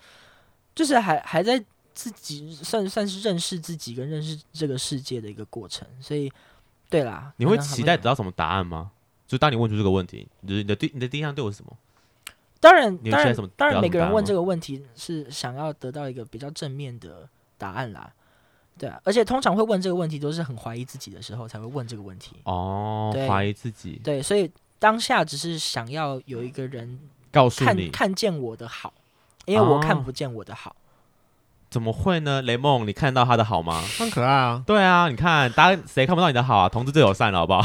[0.75, 1.63] 就是还还在。
[1.99, 6.33] 自己算算是认识自己跟认识这个世界的一个过程，所以
[6.89, 8.93] 对啦，你会期待得到什么答案吗？
[9.27, 11.77] 就当你问出这个问题，就是你的第你的第一印象对我是什么？
[12.61, 18.13] 当然，当然，当然，每个人问这个问题是想要得到一个比较正面的答案啦。
[18.79, 22.37] 对啊，而且通常会问这个问题都是很怀疑自己的时候才会问这个问题。
[22.45, 24.01] 哦，对，怀疑自己。
[24.05, 26.97] 对，所以当下只是想要有一个人
[27.33, 28.95] 告诉你看见我的好，
[29.47, 30.71] 因为我看不见我的好。
[30.71, 30.77] 哦
[31.71, 32.41] 怎么会呢？
[32.43, 33.83] 雷梦，你看到他的好吗？
[33.99, 34.63] 很可爱啊。
[34.67, 36.69] 对啊，你看，大家谁看不到你的好啊？
[36.69, 37.63] 同志最友善了，好不好？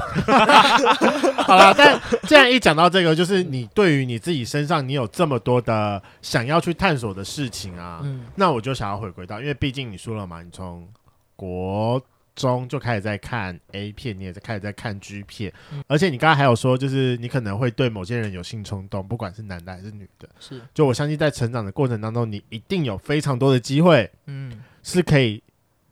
[1.43, 10.87] 好了，但既然一讲到这个，就是你对于你自己身上，你有这么多的想要去探索的事情啊，嗯，那我就想要回归到，因为毕竟你说了嘛，你从
[11.35, 12.01] 国。
[12.36, 20.28] 中就开始在看 A 片，你也在开始在看 G 片，嗯、而且你刚才还有说，就是你可能会对某些人有性冲动，不管是男的还是女的。
[20.39, 25.41] 是，就我相信在成长的过程当中，你一定有非常多的机会，嗯，是可以，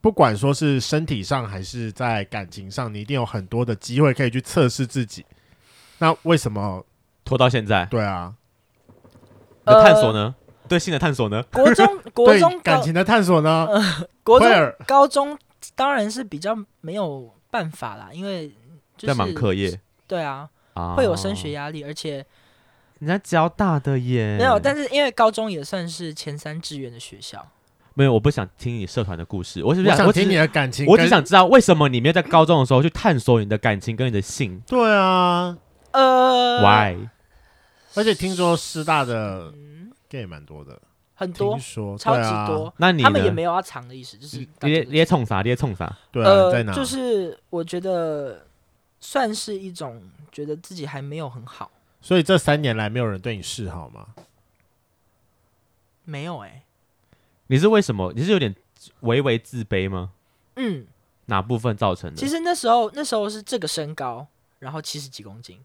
[0.02, 5.26] 不管说是身体上还是在感情上，你一定有很多的机会可以去测试自己。
[6.00, 6.84] 那为什么
[7.24, 7.86] 拖到现在？
[7.86, 8.34] 对啊，
[9.68, 10.36] 你的探索呢？
[10.64, 11.44] 呃、对性的探索呢？
[11.52, 13.68] 国中， 国中感情的探索呢？
[13.70, 14.50] 呃、国中，
[14.88, 15.38] 高中。
[15.76, 18.50] 当然是比较没有办法啦，因为
[18.98, 20.96] 就是在忙课业，对啊，啊。
[20.96, 22.26] 会有升学压力，而且
[23.00, 27.46] 人家交大的耶，没有，但是因为高中也算是前三志愿的学校，
[27.94, 34.62] 没有，我不想听你社团的故事，我是不我想我听你的感情，我只想知道为什么你没有在高中的时候去探索你的感情跟你的性。
[34.68, 35.58] 对啊，
[35.92, 37.08] 呃，Why？
[37.96, 39.54] 而且听说师大的
[40.08, 40.80] gay 蛮多的，
[41.22, 42.66] 很多，说超级多。
[42.66, 45.44] 啊、那你他们也没有要藏的意思，就是你你也冲啥？
[45.44, 45.96] 你也冲啥？
[46.12, 46.74] 对啊，呃，在哪？
[46.74, 48.48] 就是我觉得
[49.00, 51.70] 算是一种觉得自己还没有很好。
[52.02, 54.08] 所以这三年来没有人对你示好吗？
[56.06, 56.64] 没有哎、欸。
[57.46, 58.12] 你是为什么？
[58.16, 58.56] 你是有点
[59.02, 60.14] 微微自卑吗？
[60.56, 60.88] 嗯，
[61.28, 62.16] 哪部分造成的？
[62.18, 64.26] 其实那时候那时候是这个身高，
[64.58, 65.60] 然后七十几公斤，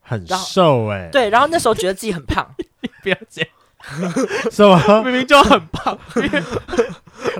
[0.00, 1.10] 很瘦哎、欸。
[1.12, 2.52] 对，然后那时候觉得自己很胖。
[2.82, 3.50] 你不要这样。
[4.50, 5.02] 是吗？
[5.02, 6.42] 明明就很胖，因 为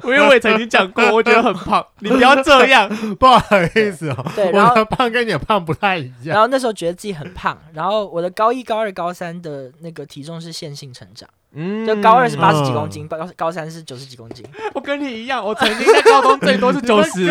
[0.04, 1.84] 因为我也曾经讲过，我觉得很胖。
[2.00, 3.40] 你不要这样，不好
[3.74, 4.26] 意思哦。
[4.34, 6.34] 对，我的胖跟你的胖不太一样。
[6.34, 11.28] 然后那时候觉得自己很胖，然后我的高一、高二、高三的那个体重是线性成长。
[11.60, 14.46] 嗯，就高二是八十几公斤，高、嗯、高三是九十几公斤。
[14.74, 17.28] 我跟你一样，我曾经在高中最多是 九十，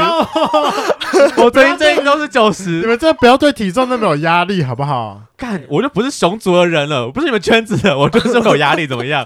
[1.41, 2.81] 我曾经最多都是九十。
[2.81, 5.21] 你们这不要对体重那么有压力，好不好？
[5.37, 9.25] 干，我就不是熊族的人了，我不是你们圈子的，我就是有压力，怎么样？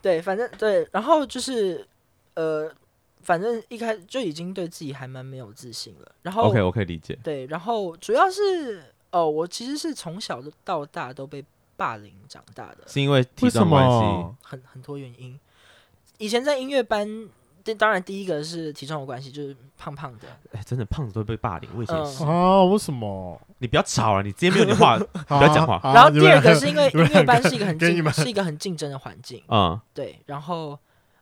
[0.00, 1.84] 对，反正对，然后就是
[2.34, 2.70] 呃，
[3.24, 6.12] 反正一开始就已经对自己还蛮没有自信了。
[6.22, 7.18] 然后 OK，我可以理解。
[7.24, 8.78] 对，然后主要是
[9.10, 11.44] 哦、呃，我其实是从小到大都被。
[11.78, 15.38] 霸凌长大的，是因为体重关系，很很多原因。
[16.18, 17.08] 以前在音乐班，
[17.78, 20.26] 当然第一个是体重有关系，就是胖胖的。
[20.52, 22.26] 哎、欸，真的胖子都会被霸凌，为什么？
[22.26, 23.40] 哦，为什么？
[23.58, 25.80] 你不要吵了，你直接没有你 话，不要讲话。
[25.84, 29.40] 然后第二个是因为音乐班是一个很竞， 是一个很竞争的环境。
[29.46, 30.20] 嗯，对。
[30.26, 30.76] 然后，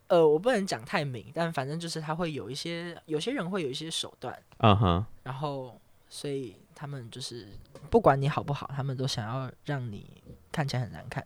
[0.07, 4.35] 呃，我不能讲太明，但反正就是他会有一些，有些人会有一些手段。
[4.59, 5.05] 嗯哼。
[5.25, 7.49] 然后，所以他们就是
[7.91, 10.07] 不管你好不好，他们都想要让你。
[10.53, 11.25] 看起来很难看，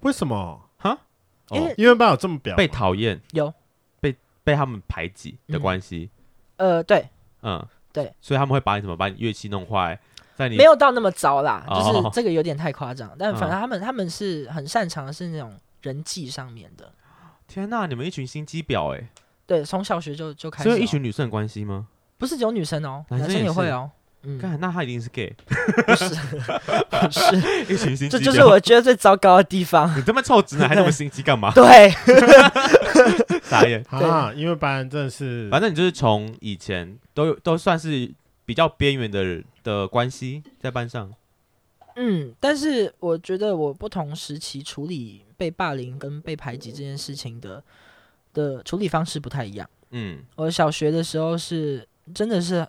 [0.00, 0.60] 为什么？
[0.78, 0.98] 哈？
[1.50, 3.52] 因为因为班有这么表，被讨厌，有
[4.00, 6.10] 被被他们排挤的关系。
[6.56, 7.08] 呃，对，
[7.42, 9.98] 嗯，对，所以他们会把你怎么把你乐器弄坏，
[10.34, 13.14] 在你没有到那么糟啦，就是这个有点太夸张。
[13.18, 16.90] 但反正他们他们是很擅长的是那种人际上面的。
[17.46, 19.08] 天哪，你们一群心机婊哎！
[19.46, 21.88] 对，从小学就就开始，所以一群女生的关系吗？
[22.16, 23.90] 不是只有女生哦，男生也会哦。
[24.24, 26.14] 嗯，那他一定是 gay，不是，
[26.88, 29.98] 不是一群心机，这就是我觉得最糟糕的地方。
[29.98, 31.50] 你这么臭直男还那么心机干嘛？
[31.52, 31.90] 对，
[33.42, 34.32] 傻眼 啊！
[34.32, 38.08] 因为班真的是，反正你就是从以前都都算是
[38.44, 41.12] 比较边缘的的关系在班上。
[41.96, 47.60] 嗯，但是我觉得我不同时期处理被霸凌跟被排挤这件事情的
[48.32, 49.68] 的处理方式不太一样。
[49.90, 52.64] 嗯，我小学的时候是真的是。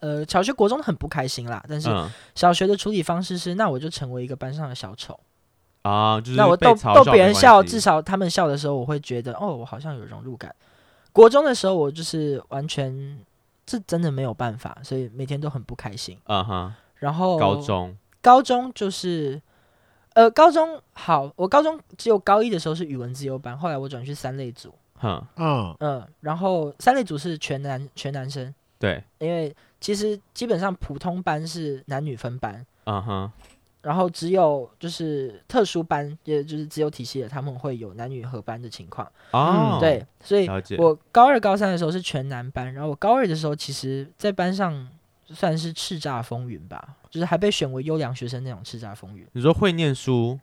[0.00, 1.64] 呃，小学、国中很不开心啦。
[1.68, 1.88] 但是
[2.34, 5.18] 小学的处理方式是，那我就成为一个班上的小丑
[5.82, 10.54] 啊，就是那我逗逗别人笑，至少他们笑的时候，我会觉得哦，我好像有融入感。
[11.12, 13.18] 国中的时候，我就是完全
[13.66, 16.18] 这真的没有办法，所以每天都很不开心。
[16.24, 16.74] 嗯哼。
[16.96, 19.40] 然后高中，高中就是
[20.14, 24.74] 呃，高中好，我高中只有高一的时候是语文自由班，后来我转去三类组。
[24.98, 28.54] 哼，嗯嗯，然后三类组是全男全男生。
[28.82, 33.32] 对，因为其实基本上普通班是男女分班，嗯哼，
[33.82, 39.08] 然后只有就是特殊班，也就是自由体系的，他们会有男女合班的情况。
[39.30, 44.88] 哦，对，所以我高二、高三的时候是全男班，然后我高二的时候，其实在班上
[45.28, 49.24] 算是叱咤风云吧，就是还被选为优良学生那种叱咤风云。
[49.34, 50.40] 你说会念书，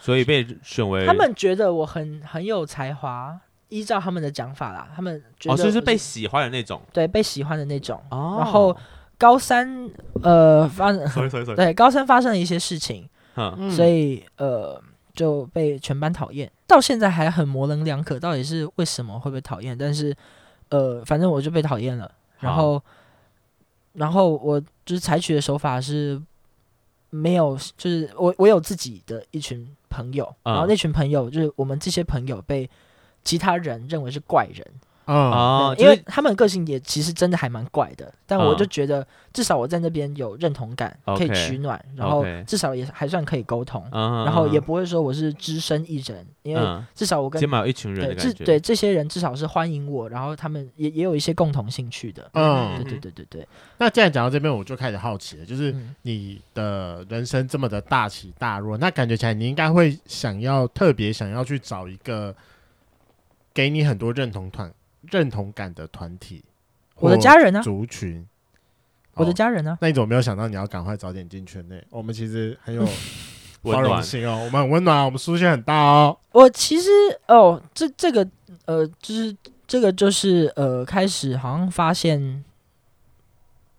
[0.00, 1.04] 所以被选为？
[1.04, 3.40] 他们觉得我很很有才华。
[3.72, 7.98] 依照他们的讲法啦，他们觉得哦，就是被喜欢的那种，对，被喜欢的那种。
[8.10, 8.76] 哦，然后
[9.16, 9.88] 高三
[10.22, 14.78] 呃发生，对，高三发生了一些事情，嗯，所以呃
[15.14, 19.76] 就被全班讨厌，到现在还很模棱两可，到底是为什么会被讨厌？
[19.78, 20.14] 但是
[20.68, 22.12] 呃，反正我就被讨厌了。
[22.40, 22.82] 然后，
[23.94, 26.20] 然后我就是采取的手法是
[27.08, 32.68] 没有，就是我我有自己的一群朋友，嗯、然后那群朋友就是我们这些朋友被。
[33.24, 34.66] 其他人认为是怪人，
[35.06, 46.62] 嗯，因为他们个性也其实真的还蛮怪的，但我就觉得至少我在那边有认同感，可以取暖，然后至少也还算可以沟通，然后也不会说我是只身一人，因为
[46.94, 53.48] 至少我跟起码有一群人的感觉，对这些人至少是欢迎我，然后他们也也有一些共同兴趣的，嗯，对对对对对。
[53.78, 62.32] 那既然讲到这边，我就开始好奇了，就是你的人生这么的大起大落，那感觉起来你应该会想要特别想要去找一个。
[63.54, 64.72] 给你很多认同团、
[65.02, 66.44] 认同感的团体，
[66.96, 67.60] 我的家人呢？
[67.62, 68.26] 族群，
[69.14, 69.76] 我的家人呢？
[69.80, 71.84] 那你怎么没有想到你要赶快早点进圈内？
[71.90, 72.82] 我们其实很有
[73.62, 76.18] 温暖哦，我们很温暖，我们书线很大哦。
[76.32, 76.88] 我其实
[77.28, 78.26] 哦，这这个
[78.64, 79.36] 呃，就是
[79.66, 82.44] 这个就是呃，开始好像发现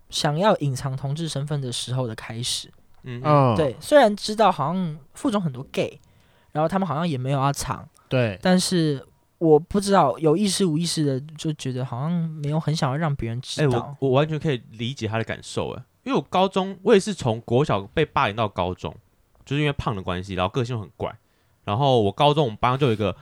[0.09, 2.69] 想要隐藏同志身份的时候的开始。
[3.03, 5.99] 嗯，嗯，对，虽然知道好像附中很多 gay，
[6.53, 9.05] 然后他们好像也没有要藏，对，但是
[9.38, 13.70] 我不知道有意识无意识的就觉得好像没有很想要让别人知道。
[13.70, 18.96] 欸、我我完全可以理解他的感受哎，因为我高中我也是从国小被霸凌到高中，
[19.46, 21.14] 就是因为胖的关系，然后个性又很怪，
[21.64, 23.16] 然后我高中我们班上就有一个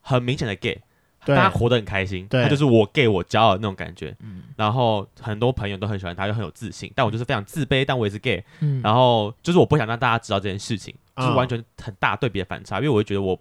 [0.00, 0.80] 很明显的 gay。
[1.22, 4.16] 大家活得很开心，他就是我 gay 我骄傲的那种感觉。
[4.20, 6.90] 嗯，然后很多朋友都很喜欢他，又很有自信。
[6.96, 8.42] 但我就是非常自卑，但我也是 gay。
[8.60, 12.78] 嗯，然后就是我不想让大家知道这件事情，嗯、就是完全很大对比的反差。
[12.78, 13.38] 因为我会觉得我，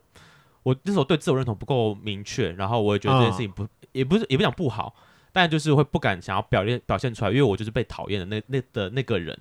[0.63, 4.93] 我那时候对自我认同不够明确，然后我也觉得这件事情不，嗯、也不是也不讲不好，
[5.31, 9.37] 但就是会不敢想要表现表现出来，因为我就是被讨厌的那那的那个人。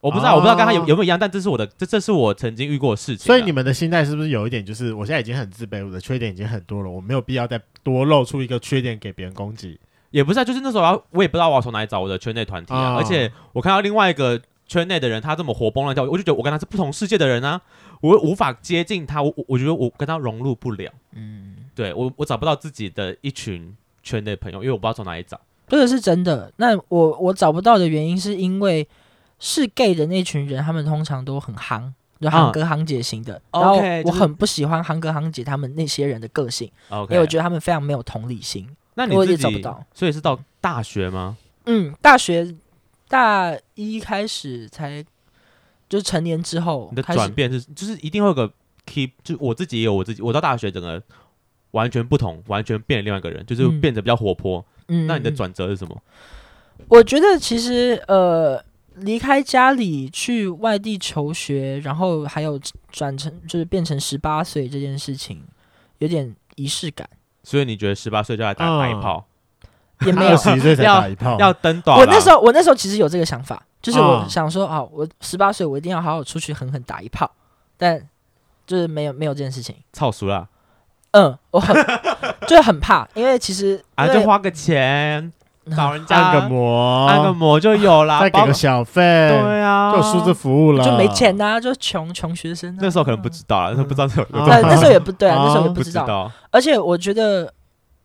[0.00, 3.24] 我不知道，啊、我不知道跟他有有没有一样，但这是我的，这这是我曾经遇过的事情。
[3.24, 9.80] 所以你们的心态是不是有一点，就是我现在已经很自卑，我的缺点已经很多了，我没有必要再多露出一个缺点给别人攻击？
[10.10, 12.78] 也不是啊，就是那时候我也不知道我要从哪里找我的圈内团体啊。
[12.78, 17.62] 啊而且我看到另外一个圈内的人，他这么活蹦乱跳，我就觉得我跟他是不同世界的人啊，
[18.08, 20.90] 我无法接近他，我我觉得我跟他融入不了。
[21.12, 25.40] 嗯，对我我找不到自己的一群圈内朋友，因为我不知道从哪里找。
[25.68, 26.52] 这个是真的。
[26.56, 28.86] 那我我找不到的原因是因为。
[29.40, 33.34] 是 gay 的那群人，他们通常都很夯，就夯哥夯姐型的。
[33.50, 38.66] 嗯、然后我很不喜欢夯哥夯姐他们那些人的个性因为我觉得他们非常没有同理心。
[38.94, 41.36] 那你自己找不到，所以是到大学吗？
[41.66, 42.54] 嗯，大学
[43.08, 45.04] 大一开始才，
[45.88, 48.50] 就是成年之后，你的转变是就是一定会有个
[48.86, 51.02] keep，就我自己也有我自己，我到大学整个
[51.70, 54.64] 完全不同，完全变了另外一个人，就是变得比较活泼。
[54.88, 55.96] 嗯，那你的转折是什么？
[56.88, 58.62] 我觉得其实呃。
[58.98, 62.56] 离开家里去外地求学，然后还有
[62.92, 65.42] 转成就是变成十八岁这件事情，
[65.98, 67.04] 有点仪式感。
[67.42, 69.26] 所以你觉得十八岁就要打打一炮，
[70.06, 71.98] 也没有二十几岁才打一炮，要登短。
[71.98, 77.30] 我那时候我那时候其实有这个想法，就是我想说啊，我十八岁我一定要好好出去狠狠打一炮，
[77.76, 78.00] 但
[78.66, 79.76] 就是没有没有这件事情。
[79.92, 80.48] 操熟了，
[81.12, 81.76] 嗯，我很
[82.48, 85.32] 就是很怕，因为其实啊，就花个钱。
[85.74, 92.76] 找人家按个摩，按个摩就有啦，再给个小费，对啊，就数字服务了，就没钱呐，就穷穷学生。
[92.82, 94.44] 那时候可能不知道啊，那时候不知道这有。
[94.44, 96.30] 对，那时候也不对啊，那时候也不知道。
[96.50, 97.50] 而且我觉得，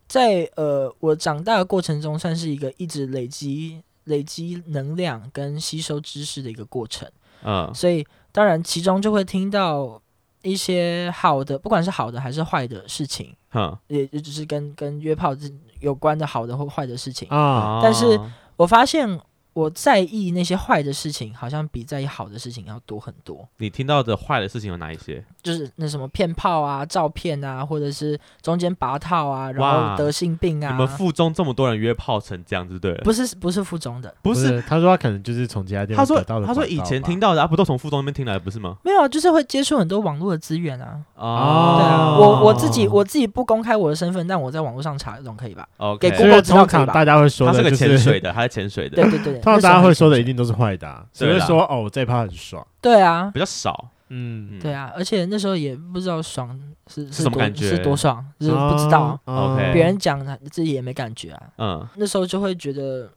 [0.08, 7.10] 在呃我长大的过程中，算是一个一直累积累积能量跟吸收知识的一个过程。
[7.44, 10.00] 嗯，所以当然其中就会听到
[10.42, 13.34] 一些好的，不管是好的还是坏的事情。
[13.54, 15.36] 嗯，也也只是跟跟约炮
[15.80, 18.20] 有关的好的或坏的事情啊，但是
[18.58, 19.20] 我发现。
[19.54, 23.48] 我在意那些坏的事情，好像比在意好的事情要多很多。
[23.58, 25.24] 你听到的坏的事情有哪一些？
[25.42, 30.72] 就是那什么骗炮啊、照片啊，或者是中间拔套啊，然后得性病啊。
[30.72, 32.94] 你们附中这么多人约炮成这样子，对？
[33.04, 34.62] 不是，不是附中的，不是。
[34.68, 36.46] 他说他可能就是从其他地方得到的。
[36.46, 38.78] 他说以前听到的，啊，不都从附中那边听来的，不是吗？
[38.84, 41.00] 没有，就是会接触很多网络的资源啊。
[41.16, 48.96] 哦，对啊，我我自己我自己不公开我的身份，但我在网络上查总可以吧？OK，给 Google 通常大家会说的，他是个潜水的，他是潜水的。
[49.02, 50.20] 对对对，通常大家会说的。
[50.20, 52.66] 一定都是坏的，啊，只会说哦，这一趴很爽。
[52.82, 53.90] 对啊，比较少。
[54.10, 59.20] 嗯，对啊，而且那时候也不知道爽是是什么感觉，是多爽，就是不知道。
[59.26, 60.20] OK，别人讲
[60.50, 61.44] 自己也没感觉啊。
[61.58, 63.12] 嗯，那时候就会觉得，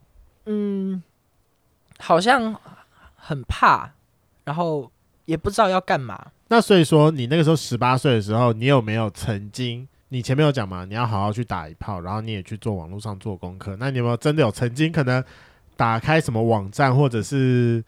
[0.44, 1.02] 嗯，
[1.98, 2.54] 好像
[3.16, 3.90] 很怕，
[4.44, 4.90] 然后
[5.24, 6.26] 也不知道要干嘛。
[6.48, 9.88] 那所以说，你那个时候十八岁的时候，你有没有曾经？
[10.10, 10.84] 你前面有讲嘛？
[10.84, 13.74] 你要好好去打一炮，然后你也去做网络上做功课。
[13.80, 15.24] 那你有没有真的有曾经可能？
[15.76, 17.82] 打开什么网站，或者是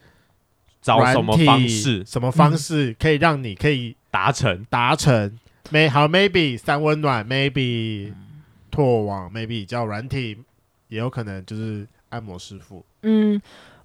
[0.80, 2.04] 找什么方式？
[2.04, 5.38] 什么方式可以让你可以达成达成
[5.70, 8.12] ？May 好，maybe 三温暖，maybe
[8.70, 10.38] 拓网，maybe 叫软体，
[10.88, 12.84] 也有可能就是按摩师傅。
[13.02, 13.40] 嗯，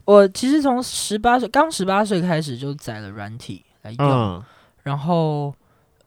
[0.06, 4.44] 我其实从十八岁，刚十八岁开始就载了软体来用，嗯、
[4.84, 5.54] 然后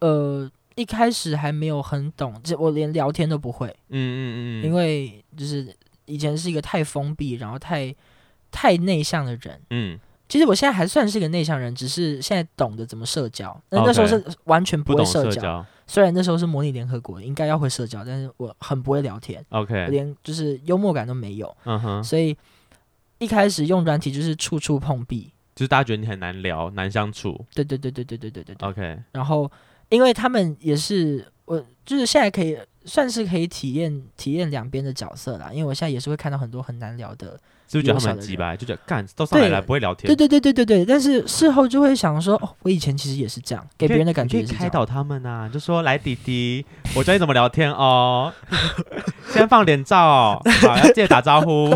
[0.00, 3.68] 呃一开始还没有很懂，这我连聊天都不会。
[3.90, 5.74] 嗯嗯嗯，因为就是。
[6.06, 7.94] 以前是一个太封闭，然后太
[8.50, 9.60] 太内向的人。
[9.70, 9.98] 嗯，
[10.28, 13.58] 其实我现在还算是一个内向人，只是现在懂得怎么社交。
[13.70, 15.30] 那那时候是完全不会社交。
[15.30, 19.44] 社交虽然那时候是模拟联合国，应该要会社交，但是我很不会聊天。
[19.50, 21.54] OK，连就是幽默感都没有。
[21.64, 22.36] 嗯哼，所以
[23.18, 27.44] 一开始用软体就是处处碰壁，就是大家觉得你很难聊、难相处。
[27.54, 28.68] 对对对对对对对对对。
[28.68, 29.50] OK，然后
[29.90, 32.58] 因为他们也是我，就是现在可以。
[32.84, 38.56] 算是可以体验体验两边的角色啦，因为我现在也是会看到很多很难聊的是不是觉得他们很鸡掰？
[38.56, 40.06] 就觉得干都上来了不会聊天。
[40.06, 40.84] 对对对对对对。
[40.84, 48.32] 但是事后就会想说，哦，我以前其实也是这样，给别人的感觉是开导他们啊，就说来弟弟，我教你怎么聊天哦。
[49.32, 51.74] 先放脸照，好，要记得打招呼。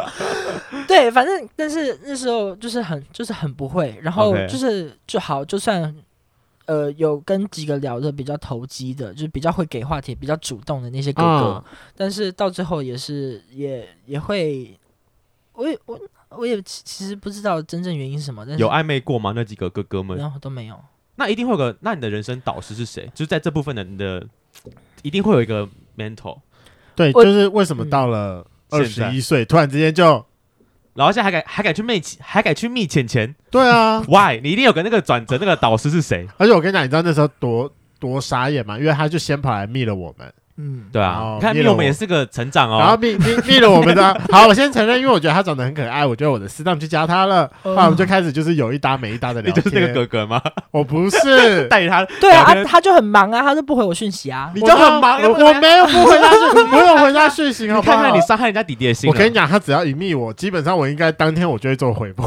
[0.88, 5.94] 对，反正但是那时候就是很就是很不会，然后就是就好，就算
[6.66, 11.64] 呃有跟几个聊的比较投机的，就是比较会给话题、比较主动的那些哥哥，哦、
[11.96, 14.78] 但是到最后也是也也会，
[15.54, 15.98] 我也我
[16.30, 19.32] 我也其实不知道真正原因是什么，但是有暧昧过吗？
[19.34, 20.16] 那几个哥哥们？
[20.18, 20.78] 然后都没有。
[21.16, 23.10] 那一定会有个，那你的人生导师是谁？
[23.14, 24.26] 就是在这部分的你的，
[25.02, 26.38] 一定会有一个 mentor。
[26.94, 30.24] 对，就是为什么到了二十一岁，突然之间就。
[30.96, 33.34] 然后现在还敢还敢去密还敢去密浅浅？
[33.50, 34.40] 对啊，Why？
[34.42, 36.26] 你一定有个那个转折，那个导师是谁？
[36.38, 37.70] 而且我跟你讲，你知道那时候多
[38.00, 38.78] 多傻眼吗？
[38.78, 40.32] 因为他就先跑来密了我们。
[40.58, 42.78] 嗯，对啊，你看蜜我们也是个成长哦。
[42.78, 49.64] 然后蜜蜜蜜了我们的， 好，我先承认，因为我觉得他长得很可爱，我觉得我的适当去加他了，后来我们就开始就是有一搭没一搭的 聊天。
[49.64, 50.40] 你就是那个哥哥吗？
[50.70, 52.04] 我不是， 带他。
[52.20, 54.50] 对啊，他就很忙啊，他就不回我讯息啊。
[54.54, 57.66] 你就很忙，我没有不回他讯，没有回他讯息。
[57.66, 59.10] 你看看你伤害人家弟弟的心。
[59.10, 62.22] 我跟你讲，他只要一密我，基本上我应该当天我就会做回复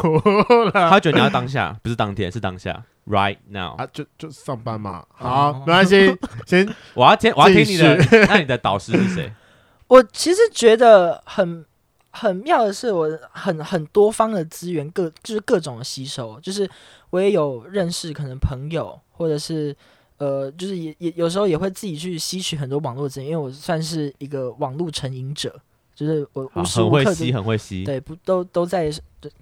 [0.65, 0.71] 了。
[0.89, 2.79] 他觉得你要当下，不是当天，是当下。
[3.09, 6.15] Right now 啊，就就上班嘛，好，没关系。
[6.45, 7.97] 先，我要听，我要听你的。
[8.27, 9.33] 那你的导师是谁？
[9.89, 11.65] 我其实觉得很
[12.11, 16.69] 很妙的是，我很很多方的资源，各就是各种的吸收，就是
[17.09, 19.75] 我也有认识可能朋友，或者是
[20.19, 25.59] 呃，就是也也有时候也会自己去吸取很多网络资源，因为我算是一个网络成瘾者，
[25.95, 28.91] 就是我无时无刻很会吸，很会吸，对，不都都在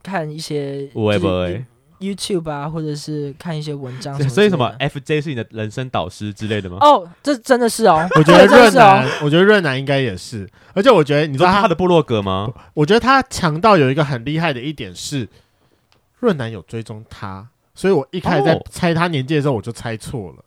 [0.01, 0.89] 看一些。
[2.00, 6.78] YouTube 啊，或者是看一些文章，所以什么 FJ 是你的人生导师之类的吗？
[6.82, 12.54] 哦，这真的是哦，我觉得 润南，我觉得润南应该也是，而且我觉得你知道他的部落格吗？
[12.74, 15.28] 我觉得他强到有一个很厉害的一点是，
[16.20, 20.43] 润南有追踪他，所以我一开始在猜他年纪的时候，我就猜错了。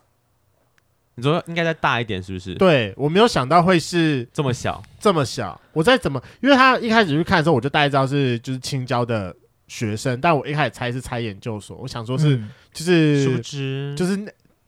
[1.17, 2.55] 你说应该再大一点是不是？
[2.55, 5.61] 对，我没有想到会是这么小，这么小。
[5.73, 6.23] 我再怎么？
[6.41, 9.35] 因为他一开始去看的时候，我就大概知道是就是青椒的。
[9.71, 14.18] 学生，但我一开始猜是猜研究所，我想说是、嗯、就是殊不知就是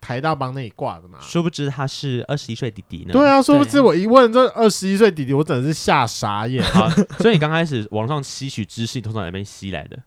[0.01, 3.13] 台大帮那里挂的嘛，殊不知他是二十一岁弟弟呢。
[3.13, 6.89] 对啊，殊不知我一问这二十一岁弟弟，我真的是吓傻眼啊！
[7.19, 9.99] 所以你刚开始网上吸取知识，通常哪边吸来的？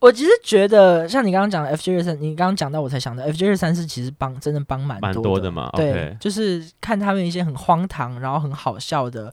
[0.00, 5.70] 我其实觉得，像你刚刚讲的 FJ 三，你刚刚讲到我才想到 FJ 三是其实帮真的帮蛮多的，多的嘛。
[5.74, 9.32] 对，okay、就是看他们一些很荒唐，然后很好笑的。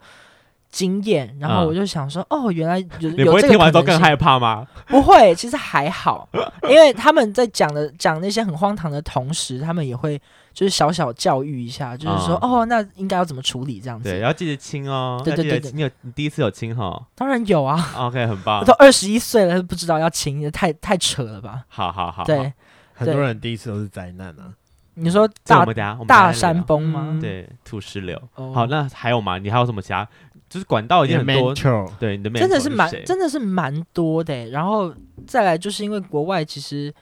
[0.69, 3.25] 经验，然后我就想说，嗯、哦，原来有有这个可能性。
[3.25, 4.67] 你不会听完之后更害怕吗？
[4.87, 6.27] 不会，其实还好，
[6.69, 10.21] 因为他们在讲的讲那些很荒唐的同时，他们也会
[10.53, 14.09] 就是小小教育一下，就是说，嗯、哦，那应该要怎么处理这样子。
[14.09, 15.21] 对，要记得亲哦。
[15.23, 17.01] 对对对，对，你有你第一次有亲哈？
[17.15, 17.93] 当然有啊。
[17.97, 18.59] OK，很棒。
[18.59, 21.63] 我 都二十一岁了，不知道要亲，太太扯了吧？
[21.67, 22.23] 好好好。
[22.23, 22.53] 对，
[22.93, 24.53] 很多人第一次都是灾难啊。
[24.99, 25.63] 你说大
[26.07, 27.19] 大山崩吗？
[27.21, 28.19] 对，土石流。
[28.33, 29.37] 好，那还有吗？
[29.37, 30.07] 你还有什么其他？
[30.49, 31.53] 就是管道已经很多，
[31.99, 34.45] 对，你的真的是蛮，真的是蛮多的。
[34.47, 34.93] 然后
[35.25, 36.93] 再来，就是因为国外，其实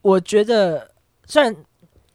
[0.00, 0.88] 我觉得，
[1.26, 1.54] 虽然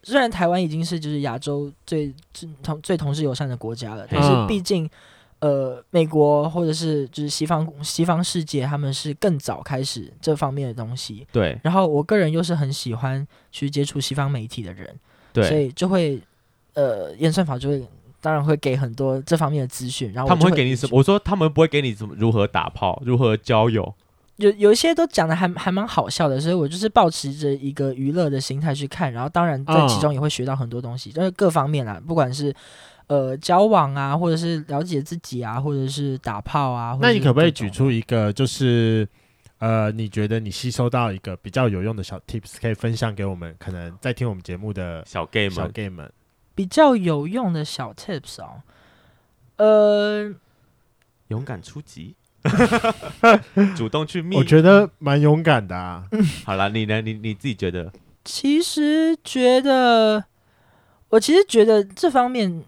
[0.02, 2.14] 虽然台湾已经是就是亚洲最
[2.62, 4.88] 同最同志友善的国家了，但是毕竟，
[5.40, 11.26] 呃，美国或者是就是西方西方世界，他们是更早开始这方面的东西。
[11.30, 11.60] 对。
[11.62, 14.98] 然后我个人又是很喜欢去接触西方媒体的人，
[15.32, 16.18] 对，所以就会
[16.72, 17.86] 呃，演算法就会。
[18.20, 20.96] 当然会给很多这方面的资讯，然后他们会给你什么？
[20.96, 23.94] 我说他们不会给你怎么如何打炮，如何交友，
[24.36, 32.54] 有有一些都讲的还还蛮好笑的，所以我就是抱持着一个娱乐的心态去看，然后当然在其中也会学到很多东西，就是各方面啦，不管是
[33.06, 36.98] 呃交往啊，或者是了解自己啊，或者是打炮啊。
[37.00, 39.08] 那你可不可以举出一个，就是
[39.58, 43.54] 呃，你觉得你吸收到一个比较有用的小 tips，可以分享给我们？
[43.58, 46.10] 可能在听我们节目的小 gay 们，小 gay 们。
[46.60, 48.60] 比较有用的小 tips 哦，
[49.56, 50.30] 呃，
[51.28, 52.14] 勇敢出击，
[53.74, 56.04] 主动去密，我觉得蛮勇敢的啊。
[56.44, 57.00] 好了，你呢？
[57.00, 57.90] 你你自己觉得？
[58.26, 60.22] 其实觉得，
[61.08, 62.62] 我其实觉得这方面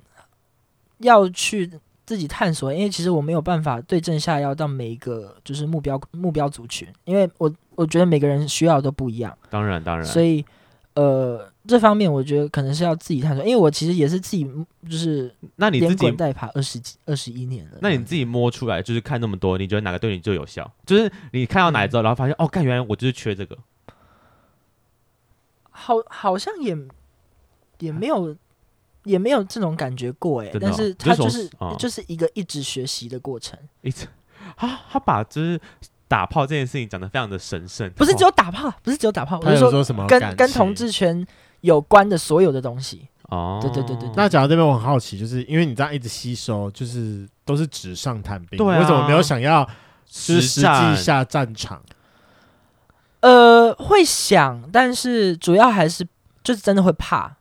[1.00, 1.70] 要去
[2.06, 9.36] 自己探索，因为其实我没有办法对症下药到每一个就是目标目标族群，因为我我觉得每个人需要都不一样。
[9.50, 10.42] 当然，当然，所以。
[10.94, 14.44] 呃，这方面我觉得可能是要自己探索，因为我其实也是自己，
[14.90, 17.78] 就是那你自己连滚带爬二十几、二十一年了。
[17.80, 20.68] 那你自己摸出来，就是看那么多，你觉得哪个对你最有效？
[20.84, 23.56] 就是你看到哪之后，然后发现、嗯、哦，干，原来我就是缺这个。
[25.70, 26.76] 好，好像也
[27.78, 28.36] 也没有
[29.04, 33.58] 也没有这种感觉过哎，但是它就是、哦、就是一个一直学习的过程。
[33.80, 34.06] 一直
[34.56, 35.60] 他他把就是
[36.08, 41.26] 打炮这件事情讲得非常的神圣，不是只有打炮，不是只有打炮，我是说什么跟跟同志圈
[41.62, 43.08] 有关的所有的东西。
[43.30, 44.10] 哦，对对对对。
[44.14, 49.66] 那讲到这边，我很好奇，就是因为你这样一直吸收，就是都是纸上谈兵，对啊，为什么没有想要
[50.06, 51.82] 是实际下战场？
[53.20, 56.06] 呃，会想，但是主要还是
[56.44, 57.36] 就是真的会怕，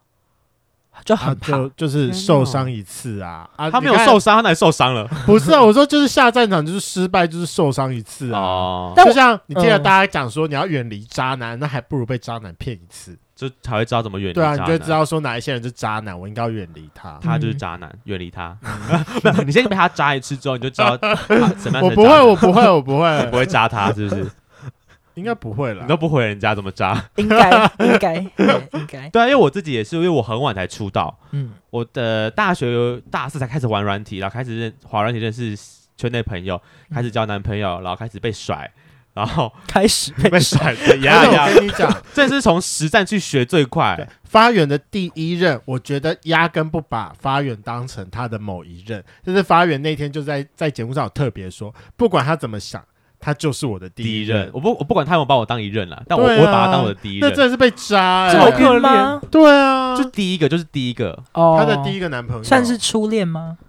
[1.04, 3.70] 就很怕，啊、就，就是受伤一次啊啊！
[3.70, 5.06] 他没有受伤，他哪里受伤了？
[5.26, 8.40] 不是啊，我说就是下战场就是失败，就是受伤一次啊。
[8.40, 14.34] 哦，就像你听了大家讲说你要远离渣男，那还不如被渣男骗一次，就才会知道怎么远离。
[14.34, 17.18] 对啊，你就会知道说哪一些人是渣男，我应该要远离他。
[17.20, 18.56] 他就是渣男，远离他。
[19.44, 20.96] 你先被他渣一次之后，你就知道
[21.58, 21.84] 什 么样。
[21.84, 24.30] 我不会，我不会，我不会， 不会渣他，是不是？
[25.16, 27.04] 应该不会了，你都不回人家怎么渣？
[27.16, 29.10] 应该应该应该。
[29.10, 31.18] 对啊，因为我自己也是，因为我很晚才出道。
[31.32, 35.58] 嗯，我的大学大四才开始玩软体，然后开始认滑软体认识
[35.98, 36.62] 圈内朋友，
[36.94, 38.72] 开始交男朋友，然后开始被甩，
[39.14, 40.98] 然后开始被甩的。
[40.98, 44.08] 呀呀，我跟你讲， 这是从实战去学最快。
[44.24, 52.84] 发源的第一任，我觉得压根不把发源当成他的某一任，就是发源那天就在在节目上有特别说，不管他怎么想。
[53.24, 57.30] 他就是我的第一任，我不我不管他有没有把我当一任了，但我我会把他当我的第一任。
[57.30, 59.20] 那真的是被渣，这么可怜？
[59.30, 63.60] 对啊，就第一个就是第一个，他的第一个男朋友算是初恋吗？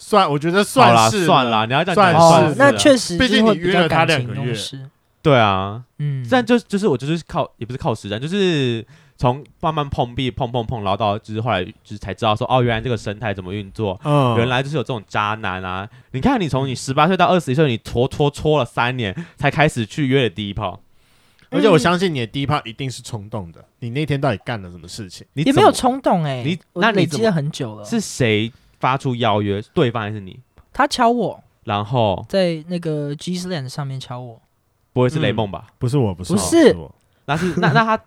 [0.00, 4.52] 算，我觉得算是算了，你要这样算是，那确实，毕竟你约了他两个月，
[5.22, 8.84] 对啊，嗯，但就就是我就是靠，也不是靠实战，就是。
[9.20, 15.86] 从慢慢碰壁，碰碰碰，然后到就是后来就是才知道说，哦，原来这个生态怎么运作，嗯，原来就是有这种渣男啊！
[16.12, 20.80] 你看，你从你十八岁到二十一岁，你拖拖拖了三年才开始去约的第一炮，
[21.50, 23.62] 而且我相信你的第一炮一定是冲动的。
[23.80, 25.26] 你那天到底干了什么事情？
[25.34, 27.84] 你也没有冲动哎、欸，你那你积了很久了。
[27.84, 28.50] 是谁
[28.80, 29.62] 发出邀约？
[29.72, 30.40] 对方还是你？
[30.72, 34.42] 他敲我，然后在那个 G Sland 上面敲我，
[34.92, 35.68] 不会是雷梦吧？
[35.78, 36.76] 不是我，不是，不是，
[37.26, 38.02] 那是那那他。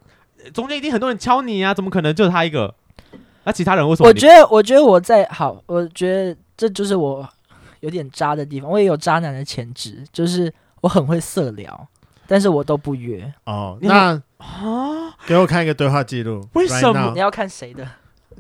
[0.54, 2.76] 中间一定很多人敲你啊，怎么可能就他一个？
[3.46, 4.10] 那其他人为什么？
[4.10, 7.26] 我觉得，我觉得我在好，我觉得这就是我
[7.80, 8.70] 有点渣的地方。
[8.70, 11.88] 我也有渣男的潜质，就是我很会色聊，
[12.28, 13.34] 但是我都不约。
[13.46, 16.46] 哦，那啊，给我看一个对话记录。
[16.56, 17.88] 为什么 right 你要看谁的？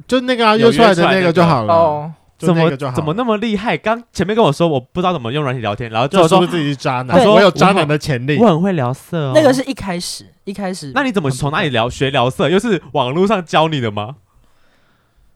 [0.05, 1.73] 就那个啊，约出来的那个就好了。
[1.73, 2.13] 哦。
[2.45, 3.77] 怎么怎么那么厉害？
[3.77, 9.31] 刚前面跟我说我不知道怎么用软体聊天，然后就说自己是渣男，说我有渣男的潜力，我很会聊色哦。
[9.33, 10.91] 那个是一开始，一开始。
[10.93, 12.49] 那你怎么从哪里聊学聊色？
[12.49, 14.17] 又是网络上教你的吗？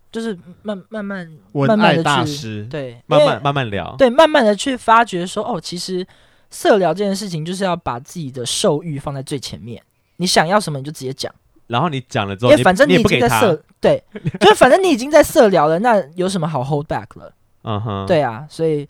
[0.10, 6.08] 就是慢慢慢慢慢的去对，慢慢慢慢聊，对，慢慢的去发掘说哦，其实
[6.49, 9.84] 色聊这件事情就是要把自己的兽欲放在最前面，
[10.16, 11.32] 你想要什么你就直接讲。
[11.68, 14.03] 然后你讲了之后，因为反正你已经在色， 对，
[14.39, 17.34] 就是反正你已经在色聊了，那有什么好 hold back 了？
[17.63, 18.88] 嗯哼，对啊，所以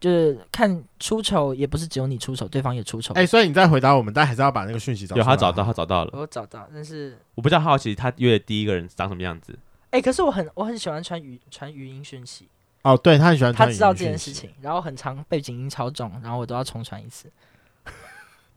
[0.00, 3.12] 就是看出丑，也不是只有你出丑，对方也出丑。
[3.14, 5.18] 哎，所以你再回答我们，但还是要把那个讯息找到。
[5.18, 9.58] 有他找到，他找到了，我找到，但是我比较好奇他约的第一个人长什么样子。
[9.90, 12.48] 哎，可是我很我很喜欢传语传语音讯息。
[12.82, 17.30] 哦，对他很喜欢，他知道这件事情，然后很长背景音超重，然后我都要重传一次。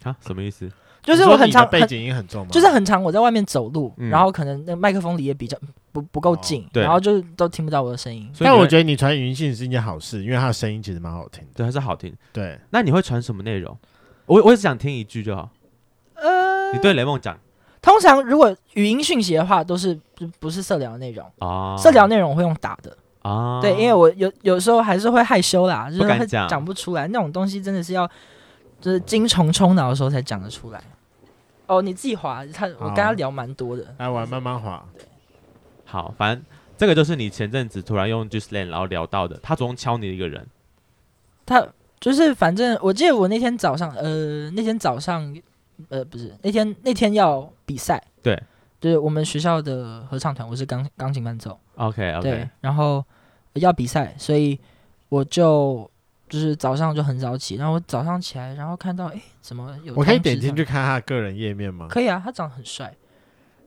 [0.03, 0.72] 啊，什么意思？
[1.02, 2.50] 就是我很常背景音很重吗？
[2.52, 5.58] 就是很常我在外面走路，然后可能那麦克风离也比较
[5.91, 8.30] 不不够近，然后就都听不到我的声音。
[8.39, 12.14] 但我觉得你传语音讯是一件好事，因为他的声音其实蛮好听的，对，还是好听。
[12.34, 13.76] 对，那你会传什么内容？
[14.26, 15.50] 我我只想听一句就好。
[16.16, 17.38] 呃，你对雷梦讲，
[17.82, 28.10] 通常如果语音讯息的话，都是不不是社聊的内容啊，色聊内容我会用打的啊，对，因为我有有时候还是会害羞啦，就是会讲讲不出来那种东西，真的是要
[28.82, 30.82] 就是精虫冲脑的时候才讲得出来。
[31.68, 34.84] 哦，你自己滑，他我跟他聊蛮多的，来我慢慢滑。
[35.86, 36.44] 好，反正
[36.76, 40.48] 这个就是你前阵子突然用 GSLand 然后聊到的，他总共敲你的一个人。
[41.46, 41.64] 他
[42.00, 45.36] 就是反正我记得我那天早上，呃，那天早上，
[45.90, 48.42] 呃，不是那天那天要比赛，对，
[48.82, 51.60] 就是我们学校的合唱团，我是钢钢琴伴奏。
[51.76, 53.06] OK OK，对，然后
[53.54, 54.60] 要比赛，所以
[55.10, 55.90] 我就。
[56.30, 59.94] 就是早上就很早起，然后我早上起来，然后看到哎，怎么有？
[59.96, 61.88] 我可以点进去看他的个人页面吗？
[61.90, 62.94] 可以啊，他长得很帅。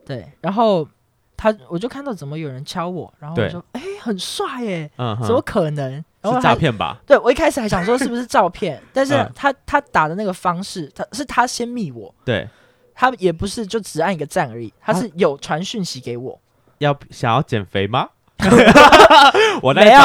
[0.06, 0.88] 对，然后
[1.36, 5.92] 他我就看到怎么有人敲我，然后我说哎，很帅耶，嗯，怎么可能？
[6.20, 7.00] 然后是诈骗吧？
[7.04, 12.48] 对，我一开始还想说是不是照片， 但是他他打的那个方式，他是他先密我，对，
[12.94, 16.40] 他也不是就只按一个赞而已，他是有传讯息给我，
[16.78, 18.08] 要想要减肥吗？
[19.62, 20.00] 我没有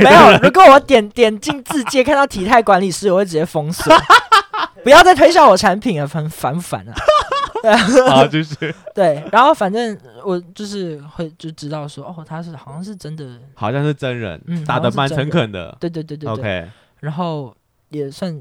[0.00, 3.94] 没有，如果我点点进自介看到体态管理师，我会直接封锁。
[4.82, 6.94] 不要再推销我产品了，很烦不烦啊？
[8.08, 8.54] 啊，就是
[8.94, 15.76] 对，然后反正我就是会就知道说，哦，他是好像是真的，好像是真人，嗯，打得蛮诚恳的。
[15.80, 16.68] 对对对对，OK。
[17.00, 17.54] 然后
[17.88, 18.40] 也算，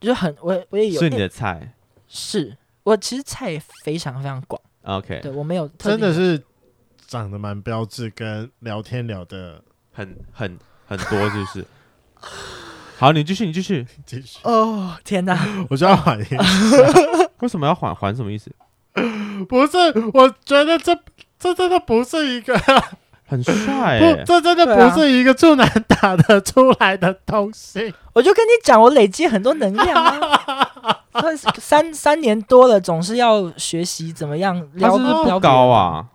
[0.00, 1.72] 就很我我也有是你的菜，
[2.08, 4.60] 是我其实菜也非常非常广。
[4.82, 6.42] OK，对我没有真的是
[7.14, 9.62] 长得蛮标致，跟聊天聊的
[9.92, 11.64] 很很很多，是不是？
[12.98, 14.40] 好，你继续，你继续， 继续。
[14.42, 15.38] 哦，天哪！
[15.70, 16.36] 我就要缓一下。
[17.38, 17.94] 为什么要缓？
[17.94, 18.50] 缓什么意思？
[19.48, 19.76] 不是，
[20.12, 20.92] 我觉得这
[21.38, 22.58] 这真的不是一个
[23.26, 27.94] 很帅，不，这真的不是一个处男打得出来的东西。
[28.12, 31.00] 我就跟你讲，我累积很多能量啊。
[31.60, 36.08] 三三年多了，总是要学习怎么样撩撩高啊。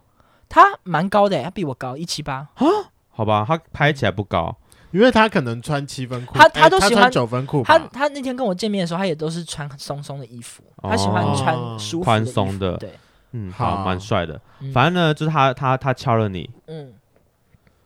[0.50, 2.66] 他蛮高的，他比我高一七八啊。
[3.12, 4.58] 好吧，他拍起来不高。
[4.92, 7.62] 因为他可能穿七分裤，他他都喜欢九分裤。
[7.64, 12.76] 他他那天跟我见面的时候，他也都是穿松松的衣服，他喜欢穿舒服宽松的。
[12.78, 12.92] 对，
[13.34, 14.42] 嗯，好，蛮帅的。
[14.74, 16.92] 反正呢，就是他他他敲了你，嗯，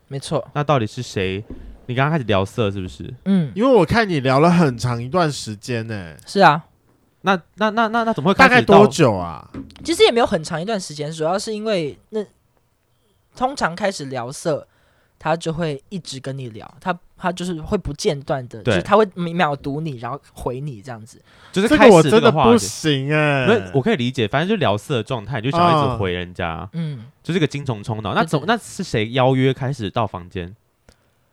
[0.08, 0.48] 没错。
[0.54, 1.44] 那到底是谁？
[1.88, 3.14] 你刚刚开始聊色是不是？
[3.26, 6.16] 嗯，因为我看你聊了很长一段时间呢。
[6.26, 6.64] 是啊，
[7.24, 8.34] 那那那那那怎么会？
[8.36, 9.46] 大概多久啊？
[9.84, 12.26] 其实也没有很长一段时间，主要是因为那
[13.36, 14.68] 通常开始聊色。
[15.20, 21.18] 他就会一直跟你聊，他他就是会不间断的，就是他会秒读你，然后回你这样子。
[21.50, 28.14] 就是这个我真的不行哎，那我可以理解，反正就聊色的状态，就想一直回人家，嗯，就是个精虫冲脑。
[28.14, 30.54] 那怎那是谁邀约开始到房间？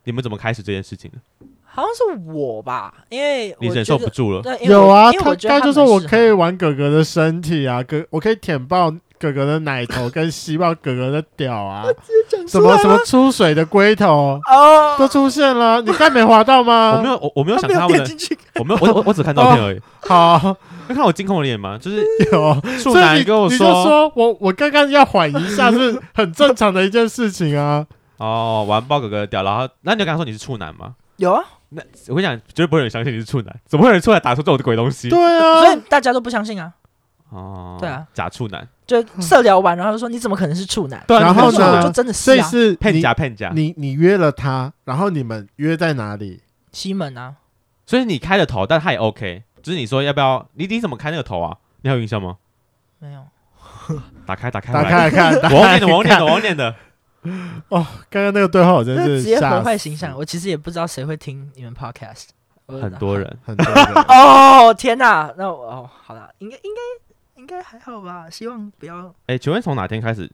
[0.05, 1.19] 你们怎么开始这件事情的？
[1.65, 4.41] 好像是我吧，因为你忍受不住了。
[4.61, 8.95] 有啊，他他就说我可以玩哥哥的身体啊，哥我可以舔爆。
[9.21, 11.85] 哥哥的奶头跟希望哥哥的屌啊！
[12.49, 15.83] 什么什么出水的龟头哦，都出现了。
[15.83, 16.95] 你刚没滑到吗？
[16.97, 19.81] 我没有，我我没有想看他们的，我没有，我我我只看照片而已。
[20.09, 20.57] 好，
[20.89, 21.77] 要看我惊恐的脸吗？
[21.79, 22.03] 就是
[22.33, 27.85] 有处男跟我说，你就说我我刚刚要缓一下，是很正常的一件事情啊。
[28.17, 30.95] 哦，玩爆哥哥的屌，然后那你就跟他说你是处男吗？
[31.19, 31.45] 有啊。
[31.69, 35.11] 那我跟你讲，绝对不会有人相信你是处男，怎么会有人出来打出这种鬼东西？
[35.11, 36.73] 对啊，所以大家都不相信啊。
[37.29, 38.67] 哦，对啊，假处男。
[38.91, 41.01] 就社聊完，然后就说你怎么可能是处男？
[41.07, 43.53] 对，然后呢，就真的是，所以是骗假骗假。
[43.55, 46.43] 你你约了他，然后你们约在哪里？
[46.73, 47.37] 西门啊。
[47.87, 49.45] 所以你开了头，但他也 OK。
[49.63, 50.45] 就是你说要不要？
[50.55, 51.57] 你你怎么开那个头啊？
[51.83, 52.37] 你还有印象吗？
[52.99, 53.23] 没有。
[54.27, 56.75] 打开打开打开来看，我念的我念的我念的。
[57.69, 60.17] 哦，刚刚那个对话我真的是直接毁坏形象。
[60.17, 62.29] 我其实也不知道谁会听你们 Podcast。
[62.67, 63.85] 很多人，很多人。
[64.09, 67.10] 哦天哪，那我哦好了，应该应该。
[67.41, 69.13] 应该还好吧，希望不要。
[69.27, 70.31] 哎，请问从哪天开始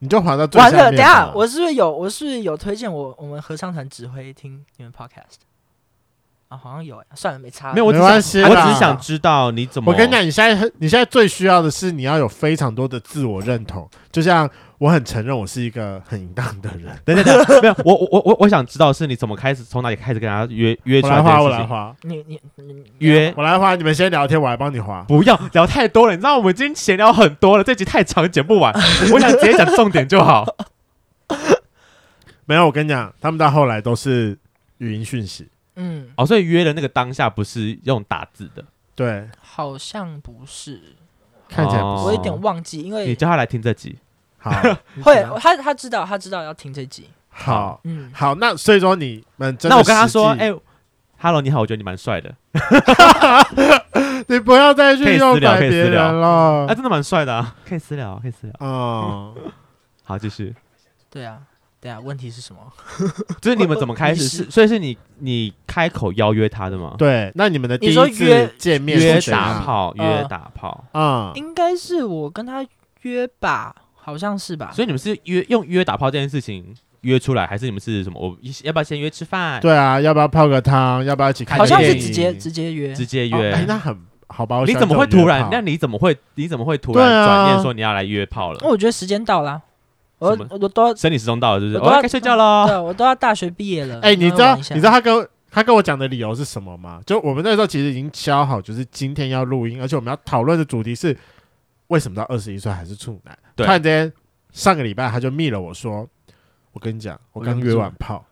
[0.00, 0.90] 你就滑到最完了？
[0.90, 1.88] 等下，我是不是有？
[1.88, 5.36] 我是不是有推荐我我们合唱团指挥听你们 Podcast
[6.54, 6.60] 啊？
[6.62, 8.14] 好像有哎，算了，没差，没有，我只想，
[8.48, 9.92] 我只是想知道你怎么。
[9.92, 14.48] 我跟你讲，你现在你现在最需要的是你要有非常多的自我认同，就像。
[14.78, 16.94] 我很承认我是一个很淫荡的人。
[17.04, 21.14] 等等等，没有，我我我我想知道是你怎么开始，从哪里开始跟他约约出来？
[21.14, 21.96] 我来滑，我来花。
[22.02, 23.76] 你你你约，我来花。
[23.76, 25.02] 你们先聊天，我来帮你花。
[25.04, 28.74] 不要聊太多了，你知道我们今天闲聊很多了，这集太长，剪不完。
[29.12, 30.44] 我想直接讲重点就好。
[32.44, 34.36] 没有，我跟你讲，他们到后来都是
[34.78, 35.48] 语音讯息。
[35.76, 38.64] 嗯，哦，所以约的那个当下不是用打字的。
[38.94, 40.80] 对，好像不是，
[41.48, 42.04] 看起来不是。
[42.04, 43.98] 我有点忘记，因为你叫他来听这集。
[44.38, 44.50] 好，
[45.02, 47.08] 会他他知道他知道要听这集。
[47.28, 50.54] 好，嗯，好，那所以说你们真的，那我跟他说，哎
[51.18, 52.34] ，Hello，你好，我觉得你蛮帅的。
[54.28, 56.66] 你不要再去诱拐别人了。
[56.68, 58.54] 哎，真的蛮帅的啊，可以私聊，可以私聊。
[58.60, 59.34] 哦，
[60.04, 60.54] 好，继续。
[61.10, 61.40] 对啊，
[61.84, 62.60] 对啊，问题是什么？
[63.42, 64.26] 就是你们怎么开始？
[64.26, 66.94] 是，所以是你你开口邀约他的吗？
[66.96, 72.64] 对，那你们的第一次见面约打炮，约打炮啊，应该是我跟他
[73.02, 73.76] 约吧。
[73.94, 78.18] 好像是吧，所以你们是约用约打炮这件事情约出来，还是你们是什么？
[78.18, 79.60] 我要不要先约吃饭？
[79.60, 81.04] 对啊，要不要泡个汤？
[81.04, 81.58] 要不要一起看？
[81.58, 83.52] 好像是直接直接约，直接约。
[83.52, 83.94] 哎，那很
[84.28, 84.62] 好吧？
[84.66, 85.46] 你怎么会突然？
[85.50, 86.16] 那你怎么会？
[86.36, 88.58] 你怎么会突然转念说你要来约炮了？
[88.62, 89.62] 那我觉得时间到了，
[90.18, 91.78] 我我都生理时钟到了，是不是？
[91.78, 92.66] 我要该睡觉了。
[92.66, 94.00] 对，我都要大学毕业了。
[94.00, 97.00] 哎，你知道你知道他跟他跟我讲的理由是什么吗？
[97.06, 101.16] 就我们那时候其实已经敲好，就是今天要录音，而且我们要讨论的主题是
[101.88, 103.38] 为什么到二十一岁还是处男？
[103.56, 104.12] 突然间。
[104.52, 106.08] 上个礼拜他就密了我说，
[106.70, 108.24] 我跟你讲，我刚约完炮。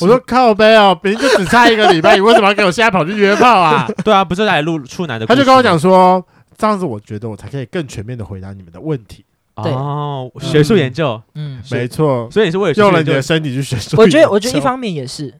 [0.00, 3.86] 我说靠背哦，别人就只差一个礼拜，你为什么要给我现在跑去约炮啊？
[4.02, 5.24] 对啊，不是来录处男的。
[5.24, 6.26] 他就跟我讲说，
[6.58, 9.24] 这样子我觉得我才可以更全面的回答你们的问题。
[9.56, 12.28] 哦，学术研究，嗯，没错。
[12.30, 13.96] 所以你是为了用了你的身体去学术。
[13.96, 15.32] 我觉得，我觉得一方面也是，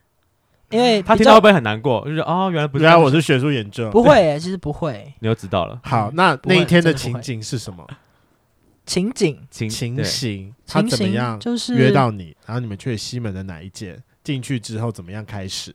[0.70, 2.04] 因为他听到会不会很难过？
[2.04, 3.90] 就是哦，原来不是，原来我是学术研究。
[3.90, 5.12] 不会，其实不会。
[5.20, 5.80] 你又知道了。
[5.82, 7.86] 好，那那一天的情景是什么？
[8.86, 11.40] 情景情情形，他怎么样？
[11.40, 14.02] 就是约到你，然后你们去西门的哪一间？
[14.22, 15.74] 进去之后怎么样开始？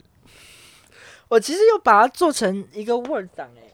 [1.28, 3.69] 我其实又把它做成一个 Word 档哎。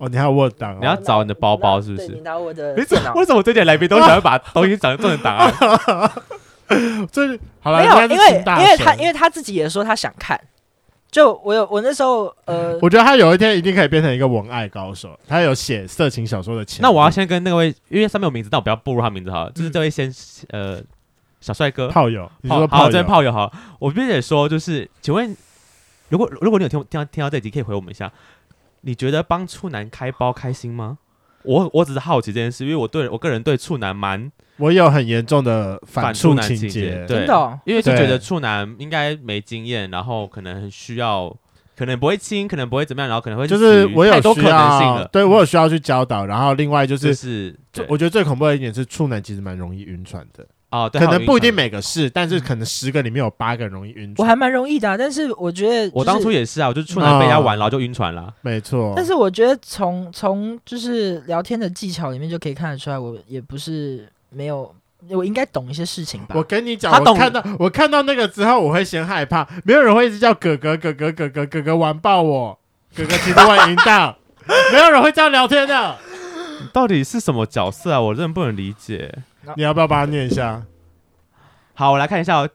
[0.00, 0.78] 哦，你还有 Word 档？
[0.80, 2.08] 你要找你的包包是不是？
[2.08, 2.72] 你拿我的。
[2.74, 3.12] 为什么？
[3.14, 5.52] 为什么这点来宾都想要把东西找做成档案？
[7.12, 10.40] 这好了，没有，因为因为他因为他自己也说他想看。
[11.10, 15.18] 就我有我那时候呃，我觉得他有一天一定可以变成一个文爱高手。
[15.26, 16.80] 他有写色情小说的钱。
[16.80, 19.50] 那我要先跟那位，因为上面有名字，但我不要步入他名字哈。
[19.52, 20.10] 就是这位先
[20.50, 20.80] 呃
[21.40, 23.50] 小帅哥炮友，你说炮友，这炮友哈。
[23.80, 25.36] 我必须得说，就是请问，
[26.10, 28.10] 如果如果你有听听到听到这集，可以回我们一下。
[28.82, 30.98] 你觉得帮处男开包开心吗？
[31.42, 37.26] 我我只是好奇这件事，因为我对我个人对处男蛮，我有很严重的反处男情节，对，
[37.64, 41.34] 因为就觉得处男应该没经验，然后可能很需要，
[41.74, 47.58] 可能不会亲，可能不会怎么样，然后可能会就是我有需要，对我有需要去教导，然后另外就是，是
[47.88, 50.46] 我觉得最恐怖的一点是处男其实蛮容易晕船的。
[50.70, 54.16] 哦，对，可能不一定每个是，但是可能十个里面有八个容易晕船。
[54.18, 58.32] 我还蛮容易的，但是我觉得我当初也是啊，我就出来被人家玩，然后就晕船了。
[58.42, 58.92] 没错。
[58.94, 64.72] 但是我觉得从从就是聊天的技巧里面就可以看得出来，我也不是没有，
[65.10, 66.36] 我应该懂一些事情吧。
[66.36, 72.58] 我跟你讲，我看到我看到那个之后，我会先害怕，没有人会一直叫哥哥哥哥哥哥哥哥玩爆我，
[72.94, 74.16] 哥哥其实会赢到，
[74.72, 75.96] 没有人会这样聊天的。
[76.72, 78.00] 到底是什么角色啊？
[78.00, 79.12] 我真的不能理解。
[79.56, 80.62] 你要不要帮他念一下？
[81.74, 82.48] 好，我来看一下哦。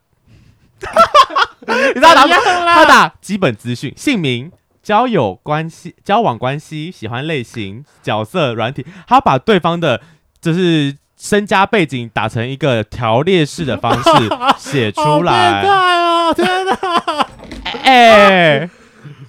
[1.67, 4.51] 你知道他打他打基本资讯、姓名、
[4.83, 9.99] 交友关系、交往关系、喜欢类型、角色、软体，他把对方的
[10.39, 14.09] 就是身家背景打成一个条列式的方式
[14.59, 15.63] 写出来。
[15.63, 16.33] 天哪！
[16.33, 17.27] 天哪！
[17.81, 18.69] 哎，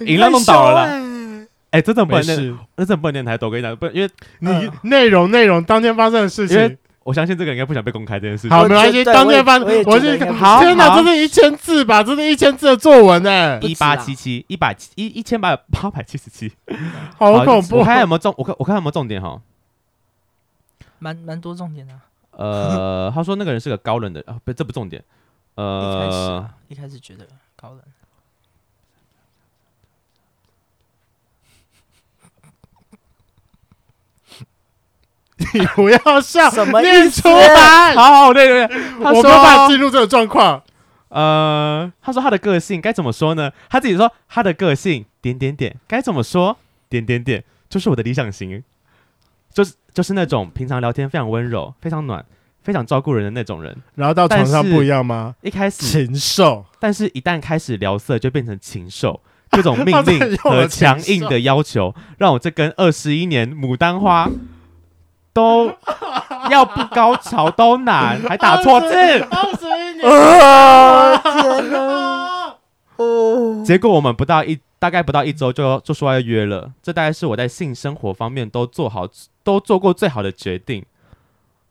[0.01, 0.87] 饮料弄倒了。
[1.71, 3.49] 哎，真的不能念，那真的不能念太多。
[3.49, 6.77] 我跟你讲，不，因为你内容内容当天发生的事情。
[7.07, 8.51] 我相信这个应该不想被公开这件事情。
[8.51, 9.05] 好，没关系。
[9.05, 10.61] 当面翻，我是好。
[10.61, 12.03] 天哪，这是一千字吧？
[12.03, 13.61] 这是一千字的作文呢。
[13.61, 16.53] 一八七七，一百一一千八八百七十七，
[17.17, 17.77] 好恐怖。
[17.77, 19.41] 我看有没有重，我看我看有没有重点哈。
[20.99, 21.95] 蛮蛮多重点的。
[22.33, 25.05] 呃， 他说那个人是个高冷的啊，不，这不重点。
[25.55, 27.81] 呃，一开始觉得高冷。
[35.53, 37.95] 你不要笑，什么念出来？
[37.95, 40.63] 好好，对对对，他说我没有办法进入这个状况。
[41.09, 43.53] 呃，他说他的个性该怎么说呢？
[43.69, 46.57] 他自己说他的个性点点点该怎么说？
[46.89, 48.63] 点点点就是我的理想型，
[49.53, 52.25] 就是就是那种平常聊天非常温柔、非常暖、
[52.63, 53.77] 非常照顾人的那种人。
[53.95, 55.35] 然后到床上不一样吗？
[55.43, 59.21] 一开始禽兽，但是一旦开始聊色，就变成禽兽。
[59.53, 64.29] 这种命令 和强硬的要求，让我这根二十一年牡丹花。
[65.37, 65.71] 都
[66.51, 68.89] 要不高潮都难，还打错字。
[68.95, 70.11] 二十一年，
[70.41, 72.55] 啊、天哪！
[72.97, 76.71] 哦， 结果我们不到一，大概不到一周就就说要约了。
[76.83, 79.07] 这大概是我在性生活方面都做好，
[79.45, 80.83] 都做过最好的决定。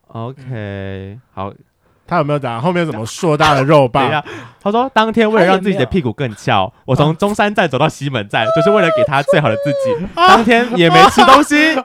[0.10, 1.52] OK，、嗯、好，
[2.06, 4.24] 他有没有讲后面怎么硕大的肉棒？
[4.62, 10.06] 他说当天为了让自己的屁股更翘，我从中山站走到西门站，就是为了给他最好的自己。
[10.14, 11.84] 啊、当天也没吃东西啊。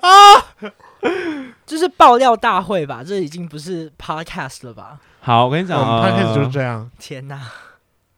[1.66, 4.98] 就是爆料大会吧，这已经不是 podcast 了吧？
[5.20, 6.90] 好，我跟你讲，podcast 就是这样。
[6.98, 7.40] 天哪！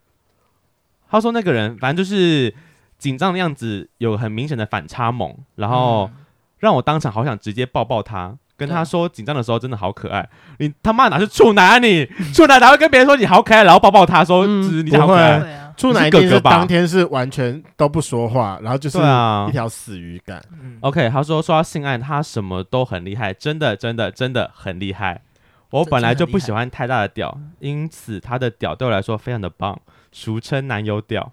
[1.11, 2.55] 他说那个人反正就是
[2.97, 6.11] 紧张的样子，有很明显的反差萌，然后
[6.59, 10.27] 让我当场好想直接抱抱他，跟他说紧张的时候真的好可爱。
[10.59, 12.07] 你他妈哪是处男啊你？
[12.33, 15.62] 处男哪会跟别人说你好可爱，然后抱抱他说你好可爱？
[15.77, 20.43] 处男一定是当天是完全都不说话，然后就是一条死鱼干。
[20.81, 25.23] OK，他说说到性爱，他什么都很厉害，真的真的真的很厉害。
[25.71, 29.81] 我本来就不喜欢太大的屌，因此他的屌对我来说非常的棒，
[30.13, 31.33] 俗称男友屌。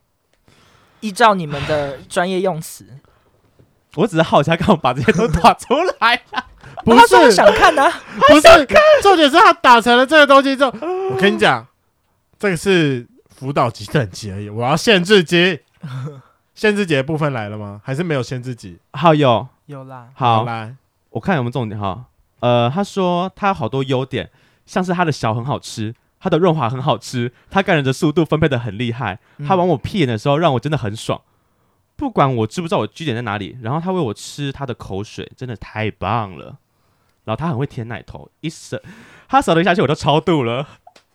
[1.01, 2.85] 依照你们的专业用词，
[3.95, 6.21] 我只是好奇他干嘛把这些都打出来
[6.85, 7.91] 不是、哦、想看的、啊，
[8.27, 8.41] 不是
[9.01, 10.73] 重点是他打成了这个东西之后，
[11.11, 11.67] 我跟你讲，
[12.39, 13.07] 这个是。
[13.39, 15.61] 辅导级等级而已，我要限制级，
[16.53, 17.79] 限制级的部分来了吗？
[17.81, 18.77] 还是没有限制级？
[18.91, 20.09] 好，有有啦。
[20.13, 20.75] 好，来，
[21.11, 22.03] 我看有没有重点哈。
[22.41, 24.29] 呃，他说他有好多优点，
[24.65, 31.21] 像是他的小很好吃，他的润滑很好吃，他干人的速度分配的很厉害，嗯、他往我屁眼的时候让我真的很爽，
[31.95, 36.57] 不管我知不知道我据点在哪里，然后他喂我吃他的口水，真的太棒了。
[37.25, 38.81] 然后他很会舔奶头，一舌
[39.27, 40.67] 他舌头一下去我都超度了。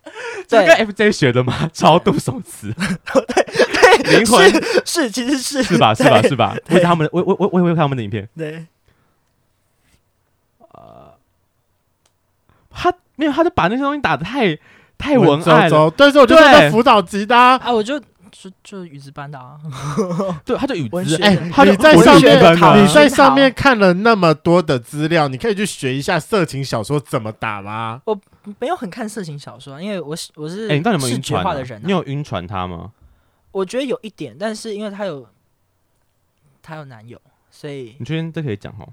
[0.46, 1.68] 这跟 FJ 学的吗？
[1.72, 4.50] 超度手词，对，灵魂
[4.84, 6.54] 是其实是是吧是吧是吧？
[6.70, 8.28] 我他们我我我我也会看他们的影片。
[8.36, 8.66] 对，
[10.72, 11.12] 呃，
[12.70, 14.58] 他没有，他就把那些东西打的太
[14.98, 15.90] 太文爱了。
[15.90, 17.98] 对，所以我就在辅导级的啊，我就
[18.30, 19.56] 就就语资班的啊，
[20.44, 21.22] 对，他就语资。
[21.22, 21.34] 哎，
[21.64, 28.02] 你在上面，你在上面看了那么多的资料，你可以去学一下色情小说怎么打吗？
[28.04, 28.18] 我
[28.58, 31.80] 没有很看色情小说，因为我我是哎，你到底有没有晕船的人？
[31.84, 32.92] 你有晕船他吗？
[33.52, 35.26] 我觉得有一点，但是因为他有
[36.62, 37.20] 他有男友，
[37.50, 38.92] 所以你确定这可以讲哦？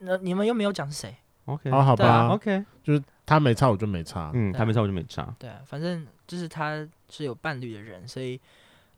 [0.00, 4.30] 那你们又没有讲是谁？OK，好好吧，OK，就是他没差，我就没差。
[4.34, 5.34] 嗯，他没差，我就没差。
[5.38, 8.38] 对，反正就是他是有伴侣的人，所以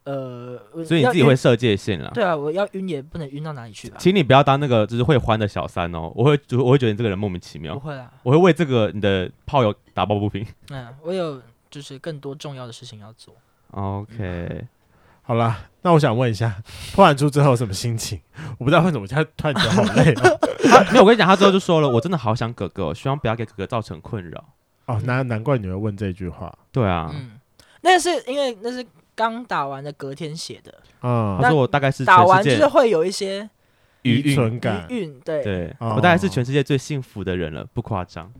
[0.05, 2.11] 呃，所以你自己会设界限了。
[2.15, 3.97] 对啊，我要晕也不能晕到哪里去吧。
[3.99, 7.75] 请你不要当那个就是会欢的小三哦，我会我会觉得你这个人莫名其妙。
[7.75, 10.47] 不会啦，我会为这个你的炮友打抱不平。
[10.71, 11.41] 嗯，我有
[11.71, 13.35] 就是更多重要的事情要做。
[13.71, 14.67] OK。
[15.27, 16.55] 好啦，那我想问一下，
[16.95, 18.21] 破完出之后什么心情？
[18.59, 20.39] 我不知道为什么他突然觉得好累哦。
[20.93, 24.45] 没有，我跟你讲，他之后就说了，我真的好想哥哥，希望不要给哥哥造成困扰。
[24.85, 26.55] 哦，难难怪你会问这句话。
[26.71, 27.41] 对啊，嗯，
[27.81, 28.85] 那是因为那是
[29.15, 30.75] 刚打完的隔天写的。
[31.03, 33.49] 嗯，他说我大概是打完就是会有一些
[34.03, 35.21] 余韵感，余韵。
[35.21, 38.33] 对对，我大概是全世界最幸福的人了，不夸张。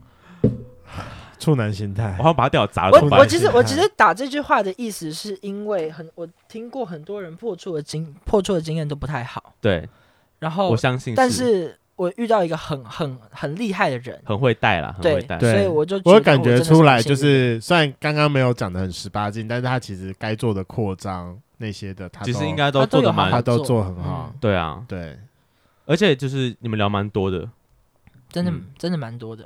[1.39, 2.99] 处男心态，我好像把他掉砸了。
[2.99, 9.53] 我我其实我其实打这句话的意思是因为很我听过很多人破处的经破处的经验都不太好。
[9.61, 9.87] 对，
[10.39, 23.85] 然后我相信，但是我遇到一个很很很厉害的人，很会带啦，很会带，所以我就我感觉出来，就是虽然刚刚没有讲的很十八禁，但是他其实该做的扩张那些的，他其实应该都做的蛮，他都做。
[23.85, 24.33] 很好。
[24.41, 25.17] 对啊，对，
[25.87, 27.49] 而且就是你们聊蛮多的，
[28.29, 29.45] 真的真的蛮多的。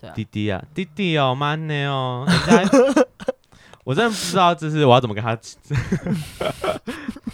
[0.00, 0.12] 对啊。
[0.14, 2.26] 弟弟啊，弟弟哦，妈呢哦，
[3.84, 5.36] 我真的不知道，就是我要怎么跟他。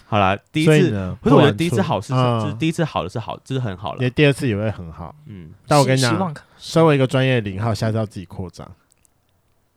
[0.09, 3.99] 好啦，第一次，不是我觉得第一次好是，就是第一次好的是好，就是很好了。
[4.01, 5.51] 你第二次也会很好，嗯。
[5.67, 8.71] 但我跟你讲，身为一个专业零号，下次要自己扩张。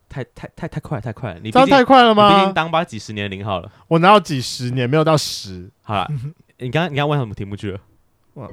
[0.07, 2.29] 太太太太快太快了，你这样太快了吗？
[2.29, 4.87] 毕竟当把几十年零号了，我哪有几十年？
[4.87, 5.67] 没有到十。
[5.81, 6.07] 好了，
[6.59, 7.79] 你刚刚你刚刚问什么题目去了？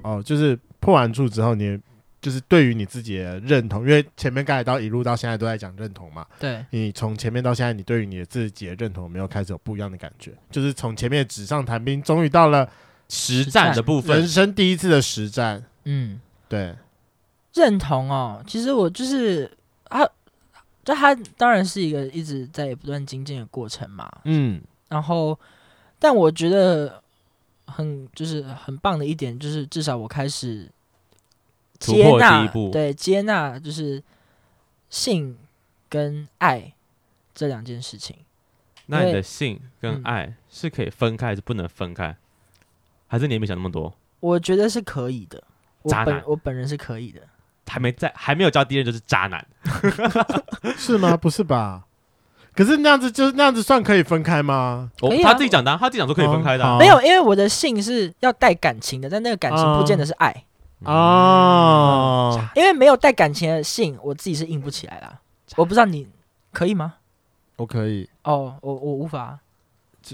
[0.03, 1.79] 哦，就是破完处之后你。
[2.27, 6.27] 就是对于你自己的认同，因为前面刚才到一路到现在都在讲认同嘛。
[6.41, 10.33] 对，你从前面到现在，你对于你的自己的认同有没有开始有不一样的感觉？
[10.51, 12.69] 就是从前面纸上谈兵，终于到了
[13.09, 15.63] 实战的部分，人生第一次的实战。
[15.85, 16.75] 嗯，对，
[17.55, 18.43] 认同哦。
[18.45, 19.49] 其实我就是
[19.85, 20.01] 啊，
[20.83, 24.11] 这他当然是一个一直在不断精进的过程嘛。
[24.25, 25.39] 嗯，然后，
[26.01, 27.01] 但我觉得
[27.67, 30.69] 很就是很棒的一点，就是至少我开始。
[31.79, 34.03] 接纳对接纳就是
[34.91, 35.37] 性
[35.89, 36.73] 跟爱
[37.35, 38.17] 这两件事情。
[38.87, 42.09] 那你的性跟爱是可以分开还是不能分开？
[42.09, 42.17] 嗯、
[43.09, 43.93] 还是你也没想那么多？
[44.21, 45.43] 我觉得是可以的。
[45.85, 47.21] 渣男，我本人是可以的。
[47.69, 49.45] 还没在还没有交第一任就是渣男，
[50.79, 51.17] 是吗？
[51.17, 51.85] 不是吧？
[52.55, 54.91] 可是那样子就是那样子算可以分开吗？
[55.01, 56.79] 哦啊、他自己讲的、啊，他自己讲说可以分开的、啊。
[56.79, 60.45] 没有，因为我的性是要带感情的，但那个感情不见得是爱。
[60.85, 65.21] 哦，因为没有带感情的信，我自己是硬不起来啦。
[65.57, 66.07] 我不知道你
[66.53, 66.95] 可以吗？
[67.57, 68.09] 我可以。
[68.25, 69.39] 哦，我我无法。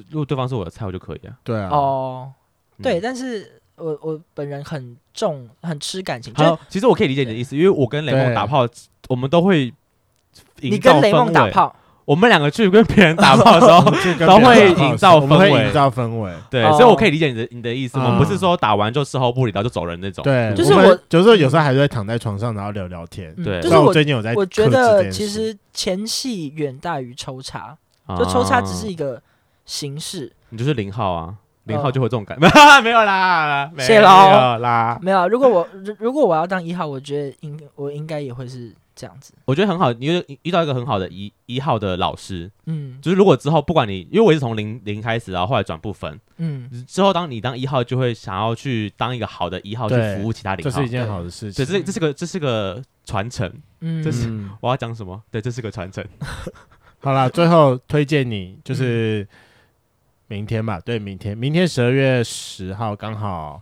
[0.09, 1.37] 如果对方是我的菜，我就可以啊。
[1.43, 1.69] 对啊。
[1.71, 2.33] 哦，
[2.81, 6.33] 对，但是我我本人很重，很吃感情。
[6.35, 8.67] 好，其实我可以理解你的意思，因为我跟雷梦打炮，
[9.09, 9.75] 我们都会。
[10.57, 11.75] 你跟雷梦打炮。
[12.05, 13.85] 我们两个去跟别人打炮的时候，
[14.27, 16.33] 都会营造氛围，营造氛围。
[16.51, 17.97] 对，所以我可以理解你的你的意思。
[17.99, 20.25] 我们不是说打完就事后不理，然后就走人那种。
[20.25, 23.33] 对，就是我，就是有时候还是会躺在床上，然后聊聊天。
[23.37, 24.35] 对，就是我最近有在。
[24.35, 27.77] 我觉得其实前戏远大于抽插，
[28.19, 29.23] 就抽插只是一个
[29.65, 30.33] 形式。
[30.49, 31.35] 你就是零号啊，
[31.65, 32.49] 零号就会这种感觉。
[32.83, 35.29] 没有啦，谢喽啦，没有。
[35.29, 38.73] 如果我如果我要当一号，我觉得应我应该也会是。
[39.03, 39.93] 这样子，我觉得很好。
[39.93, 51.65] 你遇遇到一个很好的一一号的老师，嗯，就是如果之后不管你，因为我也是从零零开始，然后后来转部分，嗯，之后当你当一号，就会想要去当一个好的一号去服务其他零号，这是一件好的事情。
[51.65, 55.21] 对，这这是个这是个传承，嗯，这是我要讲什么？
[55.33, 56.07] 对，这是个传承。
[57.03, 59.27] 好啦，最后推荐你就是
[60.29, 63.61] 明天吧，对，明天，明天十二月十号刚好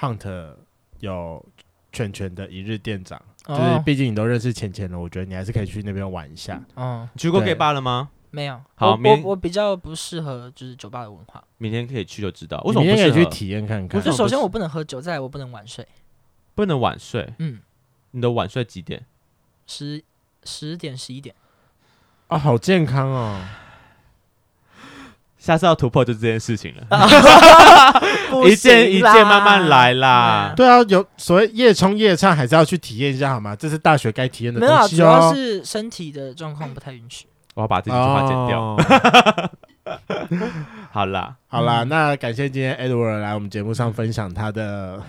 [0.00, 0.54] Hunt
[1.00, 1.44] 有
[1.92, 3.20] 犬犬的一日店长。
[3.48, 6.62] 就是，毕竟你都认识浅浅了，我觉得你还是可以去那边玩一下。
[6.76, 8.10] 嗯，去过 gay bar 了吗？
[8.30, 8.60] 没有。
[8.74, 11.42] 好，我我比较不适合就是酒吧的文化。
[11.56, 12.60] 明天可以去就知道。
[12.66, 14.02] 为什么不可以去体验看看？
[14.02, 15.86] 就首先我不能喝酒，再来我不能晚睡。
[16.54, 17.32] 不能晚睡？
[17.38, 17.60] 嗯。
[18.10, 19.06] 你的晚睡几点？
[19.66, 20.04] 十
[20.44, 21.34] 十点十一点。
[22.26, 23.40] 啊，好健康哦。
[25.38, 26.82] 下次要突破就这件事情了，
[28.44, 30.52] 一件一件慢慢来啦。
[30.56, 33.54] 对啊，有所谓夜冲夜唱，还是要去体验一下好吗？
[33.56, 34.76] 这是大学该体验的东西哦。
[34.76, 37.26] 没有，主要是身体的状况不太允许。
[37.54, 38.76] 我要把这句话剪掉。
[40.92, 45.00] 好啦，好啦，那感谢今天 Edward 来我们节目上分享他的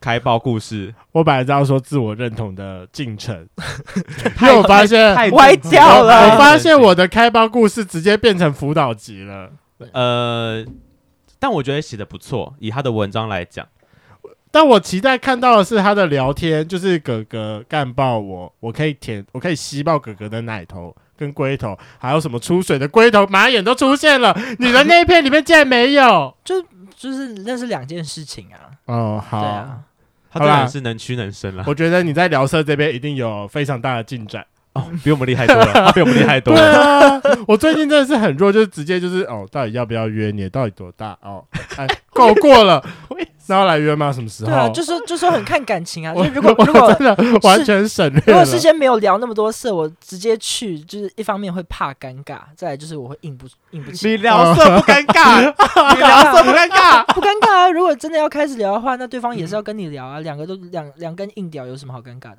[0.00, 0.94] 开包故事。
[1.12, 3.48] 我本来知道说自我认同的进程，
[4.40, 6.30] 因为我发现歪掉了。
[6.30, 9.50] 我发现我的开包故事直接变成辅导级了。
[9.92, 10.64] 呃，
[11.38, 13.66] 但我觉得写的不错，以他的文章来讲。
[14.50, 26.62] 但我期待看到的是他的聊天，就是哥哥干爆我，我可以舔，我可以吸爆哥哥的奶头跟龟头，还有什么出水的龟头、马眼都出现了，你的那一片里面竟然没有，就
[26.96, 28.72] 就是那是两件事情啊。
[28.86, 29.80] 哦，好，啊、
[30.30, 31.64] 他当然是能屈能伸了。
[31.66, 34.44] 我觉得你在聊色这边一定有非常大的进展。
[34.78, 37.20] 哦，比我们厉害多了，他 比我们厉害多了。
[37.20, 40.48] 对啊，我最近真的是很弱，就是直接就是哦，到底要不要约你？
[40.48, 41.16] 到底多大？
[41.22, 41.44] 哦，
[41.76, 42.84] 哎， 够过了，
[43.48, 44.12] 那要来约吗？
[44.12, 44.50] 什么时候？
[44.50, 46.14] 对啊，就是就是很看感情啊。
[46.14, 54.08] 就如果如果真的完全省略，如果事先没有聊那么多色，我直接去，就是一方面会怕尴尬，再来就是我会硬不硬不起。
[54.08, 55.40] 你聊色不尴尬，
[55.94, 57.70] 你聊色不尴尬，不尴尬啊。
[57.70, 62.38] 如果真的要开始聊的话，那对方也是要跟你聊啊，两个都两两根硬屌，有什么好尴尬的？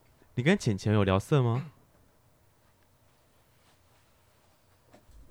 [0.35, 1.65] 你跟浅浅有聊色吗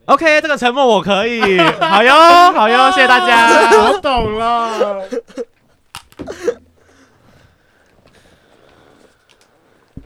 [0.05, 1.59] ？OK，这个沉默我可以。
[1.59, 2.15] 好哟，
[2.53, 3.71] 好哟，谢谢大家。
[3.83, 5.09] 我懂了。